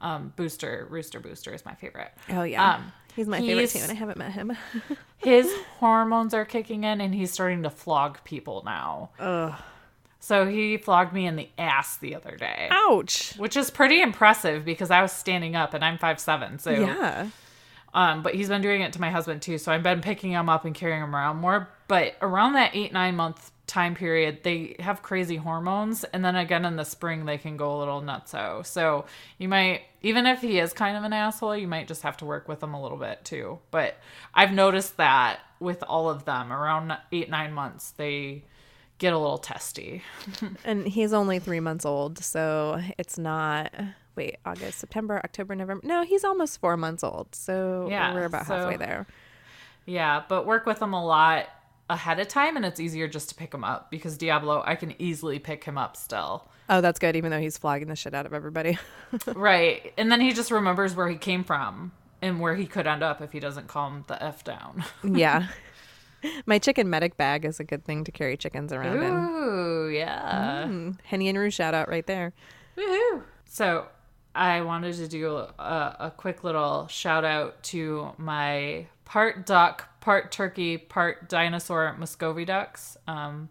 [0.00, 2.10] Um, Booster, Rooster Booster is my favorite.
[2.30, 4.52] Oh yeah, Um, he's my favorite too, and I haven't met him.
[5.18, 9.10] His hormones are kicking in, and he's starting to flog people now.
[9.18, 9.54] Ugh.
[10.20, 13.34] So he flogged me in the ass the other day, Ouch.
[13.36, 16.58] which is pretty impressive because I was standing up and I'm five seven.
[16.58, 17.28] So Yeah.
[17.94, 19.56] Um, but he's been doing it to my husband too.
[19.56, 21.68] So I've been picking him up and carrying him around more.
[21.86, 26.02] But around that eight, nine month time period, they have crazy hormones.
[26.04, 28.66] And then again in the spring, they can go a little nutso.
[28.66, 29.06] So
[29.38, 32.24] you might, even if he is kind of an asshole, you might just have to
[32.24, 33.60] work with him a little bit too.
[33.70, 33.96] But
[34.34, 38.44] I've noticed that with all of them around eight, nine months, they
[38.98, 40.02] get a little testy.
[40.64, 43.72] And he's only three months old, so it's not.
[44.16, 45.86] Wait, August, September, October, November.
[45.86, 49.06] No, he's almost four months old, so Yeah, we're about so- halfway there.
[49.86, 51.46] Yeah, but work with him a lot
[51.90, 54.94] ahead of time and it's easier just to pick him up because Diablo, I can
[54.98, 56.48] easily pick him up still.
[56.70, 58.78] Oh, that's good, even though he's flogging the shit out of everybody.
[59.34, 59.92] Right.
[59.98, 61.92] And then he just remembers where he came from
[62.22, 64.82] and where he could end up if he doesn't calm the F down.
[65.04, 65.48] yeah.
[66.46, 69.12] My chicken medic bag is a good thing to carry chickens around in.
[69.12, 70.64] Ooh, yeah.
[70.66, 72.32] Mm, Henny and Rue shout out right there.
[72.76, 73.22] Woohoo.
[73.44, 73.86] So
[74.34, 80.32] I wanted to do a, a quick little shout out to my part duck, part
[80.32, 83.48] turkey, part dinosaur Muscovy ducks, um,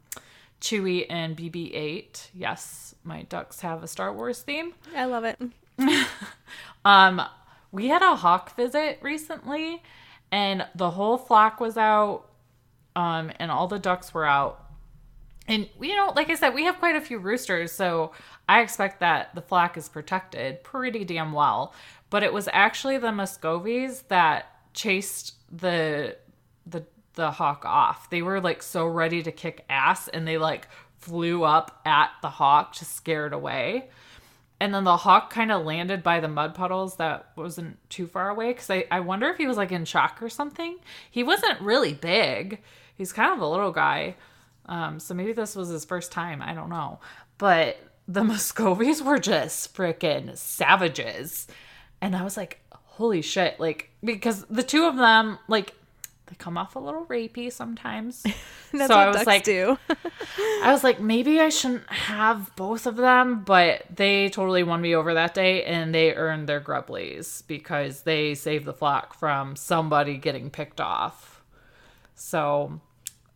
[0.59, 2.29] Chewy and BB-8.
[2.33, 4.73] Yes, my ducks have a Star Wars theme.
[4.95, 5.39] I love it.
[6.85, 7.21] Um,
[7.71, 9.81] we had a hawk visit recently,
[10.31, 12.25] and the whole flock was out,
[12.95, 14.59] um, and all the ducks were out.
[15.47, 18.13] And you know, like I said, we have quite a few roosters, so
[18.47, 21.73] I expect that the flock is protected pretty damn well.
[22.09, 26.17] But it was actually the Muscovies that chased the
[26.65, 26.85] the
[27.15, 28.09] the hawk off.
[28.09, 30.67] They were like so ready to kick ass and they like
[30.97, 33.89] flew up at the hawk to scare it away.
[34.59, 38.29] And then the hawk kind of landed by the mud puddles that wasn't too far
[38.29, 40.77] away because I, I wonder if he was like in shock or something.
[41.11, 42.61] He wasn't really big.
[42.95, 44.15] He's kind of a little guy.
[44.65, 46.41] Um, so maybe this was his first time.
[46.41, 46.99] I don't know.
[47.37, 47.77] But
[48.07, 51.47] the Muscovies were just freaking savages.
[52.01, 53.59] And I was like, holy shit.
[53.59, 55.73] Like, because the two of them, like,
[56.27, 58.23] they come off a little rapey sometimes.
[58.71, 59.77] That's so what I was ducks like, do.
[60.63, 64.95] I was like, maybe I shouldn't have both of them, but they totally won me
[64.95, 70.17] over that day and they earned their grubblies because they saved the flock from somebody
[70.17, 71.32] getting picked off.
[72.15, 72.79] So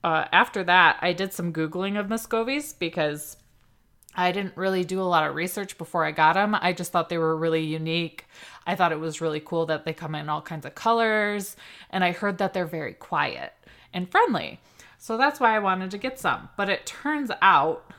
[0.04, 3.38] uh, after that, I did some Googling of Muscovies because
[4.16, 6.56] I didn't really do a lot of research before I got them.
[6.60, 8.26] I just thought they were really unique.
[8.66, 11.56] I thought it was really cool that they come in all kinds of colors,
[11.92, 13.54] and I heard that they're very quiet
[13.94, 14.60] and friendly.
[14.98, 16.50] So that's why I wanted to get some.
[16.58, 17.92] But it turns out,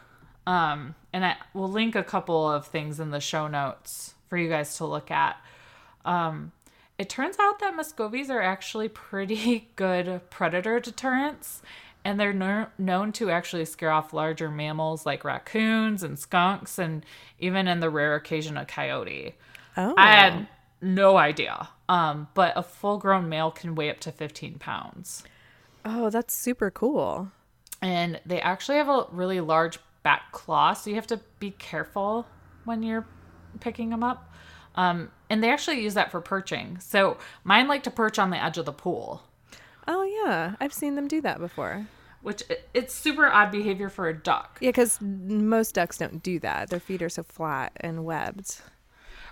[0.47, 4.49] um, and I will link a couple of things in the show notes for you
[4.49, 5.37] guys to look at.
[6.05, 6.53] Um,
[6.99, 11.63] it turns out that Muscovies are actually pretty good predator deterrents,
[12.05, 17.05] and they're kno- known to actually scare off larger mammals like raccoons and skunks, and
[17.39, 19.35] even in the rare occasion a coyote.
[19.77, 19.95] Oh.
[19.97, 20.49] I had
[20.81, 21.69] no idea.
[21.89, 25.23] Um, but a full grown male can weigh up to 15 pounds.
[25.85, 27.31] oh, that's super cool.
[27.81, 32.27] And they actually have a really large back claw, so you have to be careful
[32.65, 33.07] when you're
[33.61, 34.28] picking them up.
[34.79, 36.79] Um, and they actually use that for perching.
[36.81, 39.23] So mine like to perch on the edge of the pool,
[39.91, 40.55] Oh, yeah.
[40.61, 41.87] I've seen them do that before.
[42.23, 42.43] which
[42.75, 44.59] it's super odd behavior for a duck.
[44.61, 46.69] Yeah, because most ducks don't do that.
[46.71, 48.61] Their feet are so flat and webbed.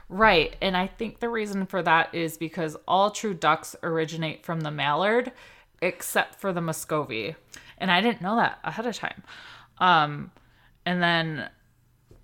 [0.08, 0.56] Right.
[0.62, 4.70] And I think the reason for that is because all true ducks originate from the
[4.70, 5.32] mallard,
[5.82, 7.34] except for the Muscovy.
[7.78, 9.22] And I didn't know that ahead of time.
[9.78, 10.30] Um,
[10.86, 11.50] and then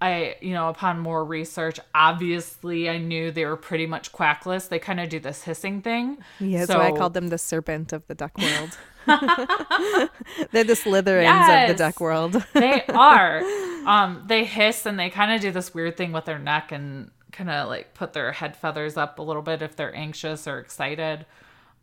[0.03, 4.69] I, you know, upon more research, obviously I knew they were pretty much quackless.
[4.69, 6.19] They kind of do this hissing thing.
[6.41, 8.77] Yeah, why I called them the serpent of the duck world.
[9.07, 12.33] They're the Slytherins of the duck world.
[12.53, 13.43] they are.
[13.87, 17.13] Um, they hiss and they kind of do this weird thing with their neck and
[17.31, 20.59] kind of like put their head feathers up a little bit if they're anxious or
[20.59, 21.27] excited.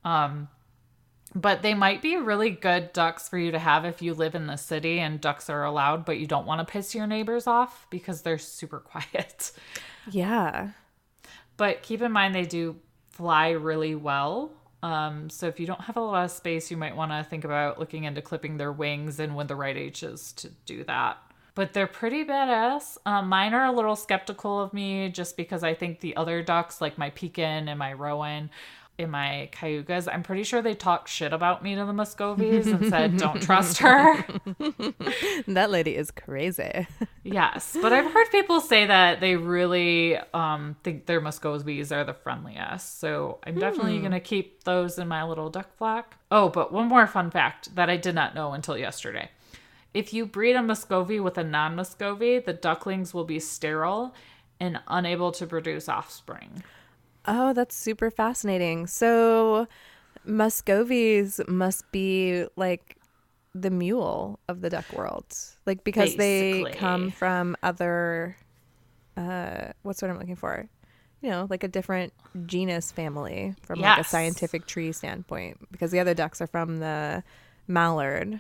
[0.03, 0.49] Um,
[1.35, 4.47] but they might be really good ducks for you to have if you live in
[4.47, 7.85] the city and ducks are allowed, but you don't want to piss your neighbors off
[7.89, 9.51] because they're super quiet.
[10.09, 10.69] yeah.
[11.57, 12.77] But keep in mind they do
[13.11, 14.51] fly really well.
[14.81, 17.43] Um, so if you don't have a lot of space, you might want to think
[17.43, 21.17] about looking into clipping their wings and when the right age is to do that.
[21.53, 22.97] But they're pretty badass.
[23.05, 26.79] Um, mine are a little skeptical of me just because I think the other ducks,
[26.79, 28.49] like my pekin and my Rouen
[28.99, 32.89] and my cayugas, I'm pretty sure they talked shit about me to the Muscovies and
[32.89, 34.25] said, don't trust her.
[35.47, 36.87] That lady is crazy.
[37.23, 42.13] Yes, but I've heard people say that they really um, think their Muscovies are the
[42.13, 42.99] friendliest.
[42.99, 46.15] So I'm definitely going to keep those in my little duck flock.
[46.31, 49.29] Oh, but one more fun fact that I did not know until yesterday.
[49.93, 54.13] If you breed a Muscovy with a non Muscovy, the ducklings will be sterile
[54.59, 56.63] and unable to produce offspring.
[57.25, 58.87] Oh, that's super fascinating.
[58.87, 59.67] So,
[60.25, 62.97] Muscovies must be like
[63.53, 65.25] the mule of the duck world,
[65.65, 68.37] like because they come from other.
[69.17, 70.67] Uh, what's what I'm looking for?
[71.21, 72.13] You know, like a different
[72.45, 77.23] genus family from like a scientific tree standpoint, because the other ducks are from the
[77.67, 78.39] mallard.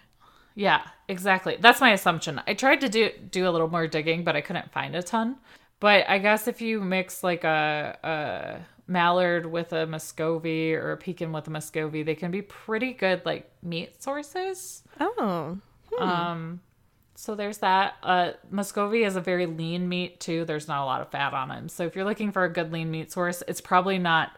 [0.55, 1.57] Yeah, exactly.
[1.59, 2.41] That's my assumption.
[2.47, 5.37] I tried to do do a little more digging, but I couldn't find a ton.
[5.79, 10.97] But I guess if you mix like a, a mallard with a muscovy or a
[10.97, 14.83] pekin with a muscovy, they can be pretty good like meat sources.
[14.99, 15.57] Oh,
[15.99, 16.59] Um,
[17.15, 17.95] so there's that.
[18.03, 20.45] Uh, muscovy is a very lean meat too.
[20.45, 21.69] There's not a lot of fat on them.
[21.69, 24.37] So if you're looking for a good lean meat source, it's probably not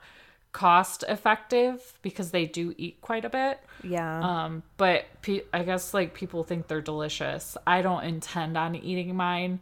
[0.51, 3.59] cost effective because they do eat quite a bit.
[3.83, 4.19] yeah.
[4.19, 7.55] Um, but pe- I guess like people think they're delicious.
[7.65, 9.59] I don't intend on eating mine,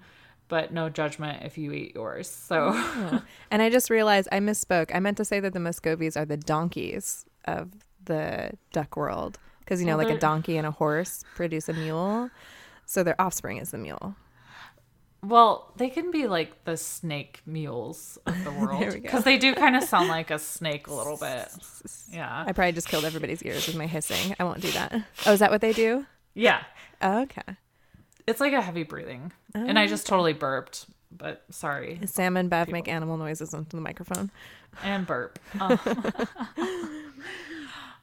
[0.50, 2.28] but no judgment if you eat yours.
[2.30, 3.22] So oh.
[3.50, 4.94] And I just realized I misspoke.
[4.94, 7.70] I meant to say that the Muscovies are the donkeys of
[8.04, 9.40] the duck world.
[9.60, 10.20] Because, you know, Well, like a mm-hmm.
[10.20, 12.30] donkey and a horse produce a mule.
[12.86, 14.16] So their offspring is the mule.
[15.22, 19.76] well, they can be like the snake mules of the world because they do kind
[19.76, 21.48] of sound like a snake a little bit.
[22.12, 24.36] Yeah, I probably just killed everybody's ears with my hissing.
[24.40, 25.04] I won't do that.
[25.28, 26.08] Oh, is that what they do?
[26.34, 26.64] yeah.
[27.02, 27.44] Oh, okay.
[28.30, 30.86] It's like a heavy breathing, and I just totally burped.
[31.12, 34.30] But sorry, Sam and Bev make animal noises into the microphone.
[34.84, 35.40] and burp.
[35.60, 35.76] Uh,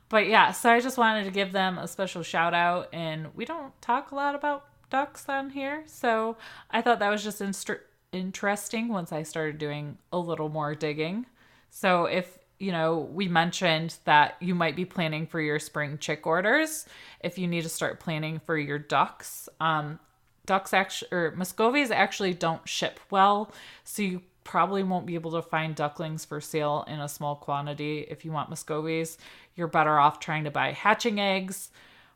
[0.09, 2.89] but yeah, so I just wanted to give them a special shout out.
[2.93, 5.85] And we don't talk a lot about ducks on here.
[5.87, 6.37] So
[6.71, 7.71] I thought that was just inst-
[8.13, 11.27] interesting once I started doing a little more digging.
[11.71, 16.27] So if you know, we mentioned that you might be planning for your spring chick
[16.27, 16.87] orders.
[17.21, 20.01] If you need to start planning for your ducks, um,
[20.47, 23.53] ducks actually or Muscovies actually don't ship well,
[23.85, 28.07] so you probably won't be able to find ducklings for sale in a small quantity.
[28.09, 29.17] If you want Muscovies,
[29.57, 31.71] you're better off trying to buy hatching eggs,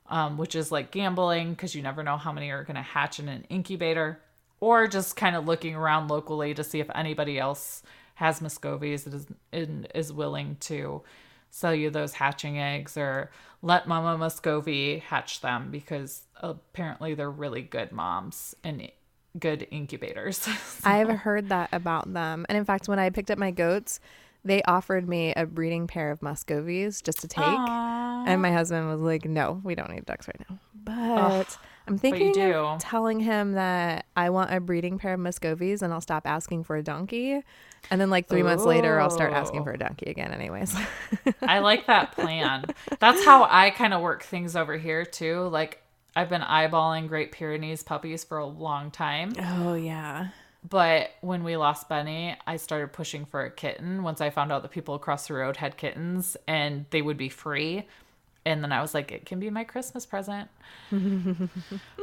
[0.09, 3.18] um, which is like gambling because you never know how many are going to hatch
[3.18, 4.20] in an incubator,
[4.61, 7.83] or just kind of looking around locally to see if anybody else
[8.14, 11.03] has Muscovies that is and is willing to
[11.51, 13.31] sell you those hatching eggs or
[13.63, 18.91] let Mama Muscovy hatch them because apparently they're really good moms and
[19.39, 20.39] good incubators.
[20.39, 20.53] so.
[20.85, 22.47] I've heard that about them.
[22.49, 24.01] And in fact, when I picked up my goats,
[24.45, 27.45] they offered me a breeding pair of Muscovies just to take.
[27.45, 28.27] Aww.
[28.27, 30.59] And my husband was like, no, we don't need ducks right now.
[30.83, 35.21] But I'm but you thinking of telling him that I want a breeding pair of
[35.21, 37.43] Muscovies and I'll stop asking for a donkey.
[37.91, 40.76] And then, like, three months later, I'll start asking for a donkey again, anyways.
[41.43, 42.64] I like that plan.
[43.01, 45.49] That's how I kind of work things over here too.
[45.49, 45.83] Like
[46.14, 49.33] I've been eyeballing Great Pyrenees puppies for a long time.
[49.41, 50.28] oh, yeah.
[50.68, 54.62] But when we lost Benny, I started pushing for a kitten once I found out
[54.62, 57.87] that people across the road had kittens and they would be free.
[58.47, 60.49] And then I was like, it can be my Christmas present.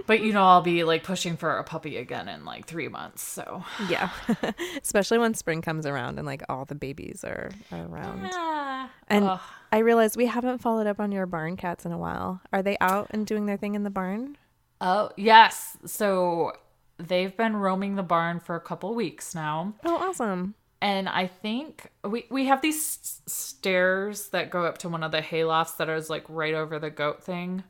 [0.05, 3.23] but you know, I'll be like pushing for a puppy again in like three months.
[3.23, 4.09] So, Yeah.
[4.81, 8.29] Especially when spring comes around and, like, all the babies are, are around.
[8.33, 8.91] Ah.
[9.07, 9.39] And Ugh.
[9.71, 12.41] I realized we haven't followed up on your barn cats in a while.
[12.53, 14.37] Are they out and doing their thing in the barn?
[14.79, 15.75] oh, yes.
[15.85, 16.53] So
[16.99, 19.73] they've been roaming the barn for a couple weeks now.
[19.83, 20.53] Oh, awesome.
[20.81, 25.21] And I think we we have these stairs that go up to one of the
[25.21, 27.63] haylofts that is like right over the goat thing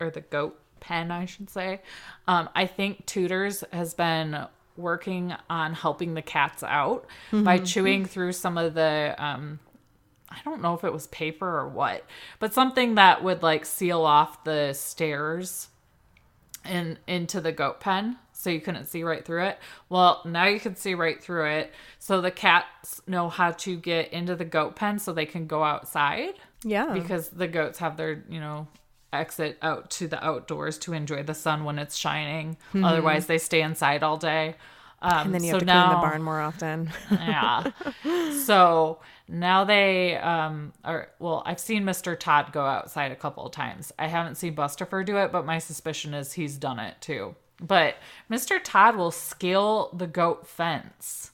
[0.00, 1.82] or the goat pen, I should say.
[2.26, 4.46] Um, I think Tutors has been
[4.76, 9.60] working on helping the cats out by chewing through some of the um,
[10.30, 12.04] I don't know if it was paper or what,
[12.38, 15.68] but something that would like seal off the stairs
[16.64, 19.58] and into the goat pen so you couldn't see right through it.
[19.88, 21.72] Well, now you can see right through it.
[21.98, 25.64] So the cats know how to get into the goat pen so they can go
[25.64, 26.92] outside Yeah.
[26.92, 28.68] because the goats have their, you know,
[29.12, 32.56] exit out to the outdoors to enjoy the sun when it's shining.
[32.74, 34.54] Otherwise, they stay inside all day.
[35.02, 35.24] Um, Mm-hmm.
[35.26, 36.90] and then you so have to now, clean the barn more often.
[37.10, 37.70] yeah.
[38.44, 42.18] So now they um are well, I've seen Mr.
[42.18, 43.92] Todd go outside a couple of times.
[43.98, 47.34] I haven't seen Busterfur do it, but my suspicion is he's done it too.
[47.64, 47.96] But
[48.30, 48.60] Mr.
[48.62, 51.30] Todd will scale the goat fence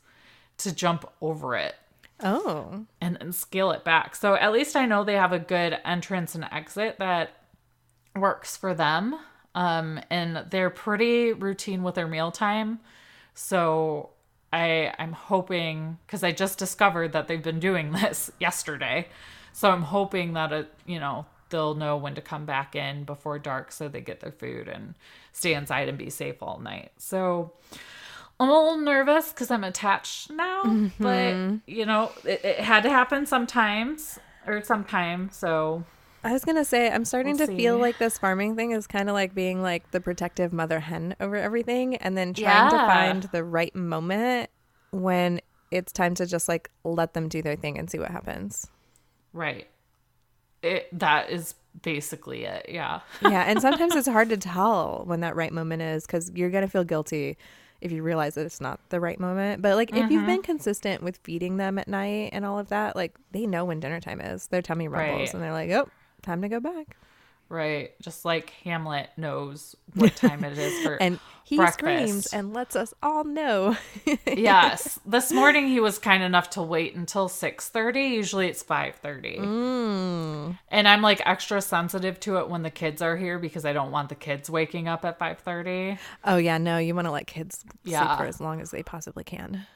[0.58, 1.74] to jump over it
[2.22, 2.86] oh.
[3.00, 4.14] and, and scale it back.
[4.14, 7.30] So at least I know they have a good entrance and exit that
[8.14, 9.18] works for them.
[9.54, 12.78] Um, and they're pretty routine with their mealtime.
[13.34, 14.10] So
[14.52, 19.08] I I'm hoping because I just discovered that they've been doing this yesterday.
[19.52, 23.38] So I'm hoping that it you know they'll know when to come back in before
[23.38, 24.94] dark so they get their food and
[25.32, 26.92] stay inside and be safe all night.
[26.96, 27.52] So
[28.38, 31.02] I'm a little nervous because I'm attached now, mm-hmm.
[31.02, 35.28] but you know, it, it had to happen sometimes or sometime.
[35.30, 35.84] So
[36.24, 39.08] I was gonna say I'm starting We'll to feel like this farming thing is kind
[39.08, 43.22] of like being like the protective mother hen over everything, and then trying to find
[43.24, 44.50] the right moment
[44.90, 45.40] when
[45.70, 48.66] it's time to just like let them do their thing and see what happens.
[49.32, 49.68] right,
[50.62, 52.66] it that is basically it.
[52.68, 56.50] Yeah, yeah, and sometimes it's hard to tell when that right moment is because you're
[56.50, 57.36] gonna feel guilty
[57.80, 59.62] if you realize that it's not the right moment.
[59.62, 60.26] But like if you've mm-hmm.
[60.26, 63.80] been consistent with feeding them at night and all of that, like they know when
[63.80, 64.48] dinner time is.
[64.48, 65.34] Their tummy rumbles Right.
[65.34, 65.88] and they're like, "Oh,
[66.22, 66.96] time to go back."
[67.50, 67.92] Right.
[68.00, 71.78] Just like Hamlet knows what time it is for And he breakfast.
[71.80, 73.76] screams and lets us all know.
[74.26, 78.02] yes, this morning he was kind enough to wait until six thirty.
[78.02, 80.56] Usually it's five thirty, Mm.
[80.68, 83.90] and I'm like extra sensitive to it when the kids are here because I don't
[83.90, 85.98] want the kids waking up at five thirty.
[86.24, 88.06] Oh yeah, no, you want to let kids Yeah.
[88.06, 89.66] sleep for as long as they possibly can.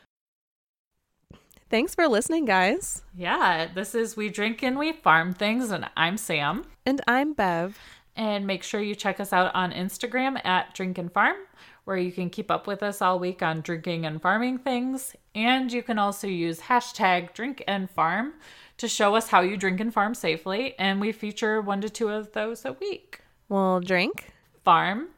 [1.75, 3.03] Thanks for listening, guys.
[3.17, 6.67] Yeah, this is We Drink and We Farm Things, and I'm Sam.
[6.87, 7.77] And I'm Bev.
[8.15, 11.35] And make sure you check us out on Instagram at Drink and Farm,
[11.83, 15.17] where you can keep up with us all week on drinking and farming things.
[15.35, 18.35] And you can also use hashtag Drink and Farm
[18.77, 20.79] to show us how you drink and farm safely.
[20.79, 23.19] And we feature one to two of those a week.
[23.49, 25.09] We'll drink Farm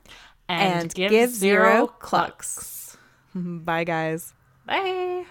[0.48, 2.96] and, and, give, give, zero zero clucks.
[2.96, 2.96] clucks.
[3.34, 4.32] Bye, guys.
[4.64, 5.26] Bye.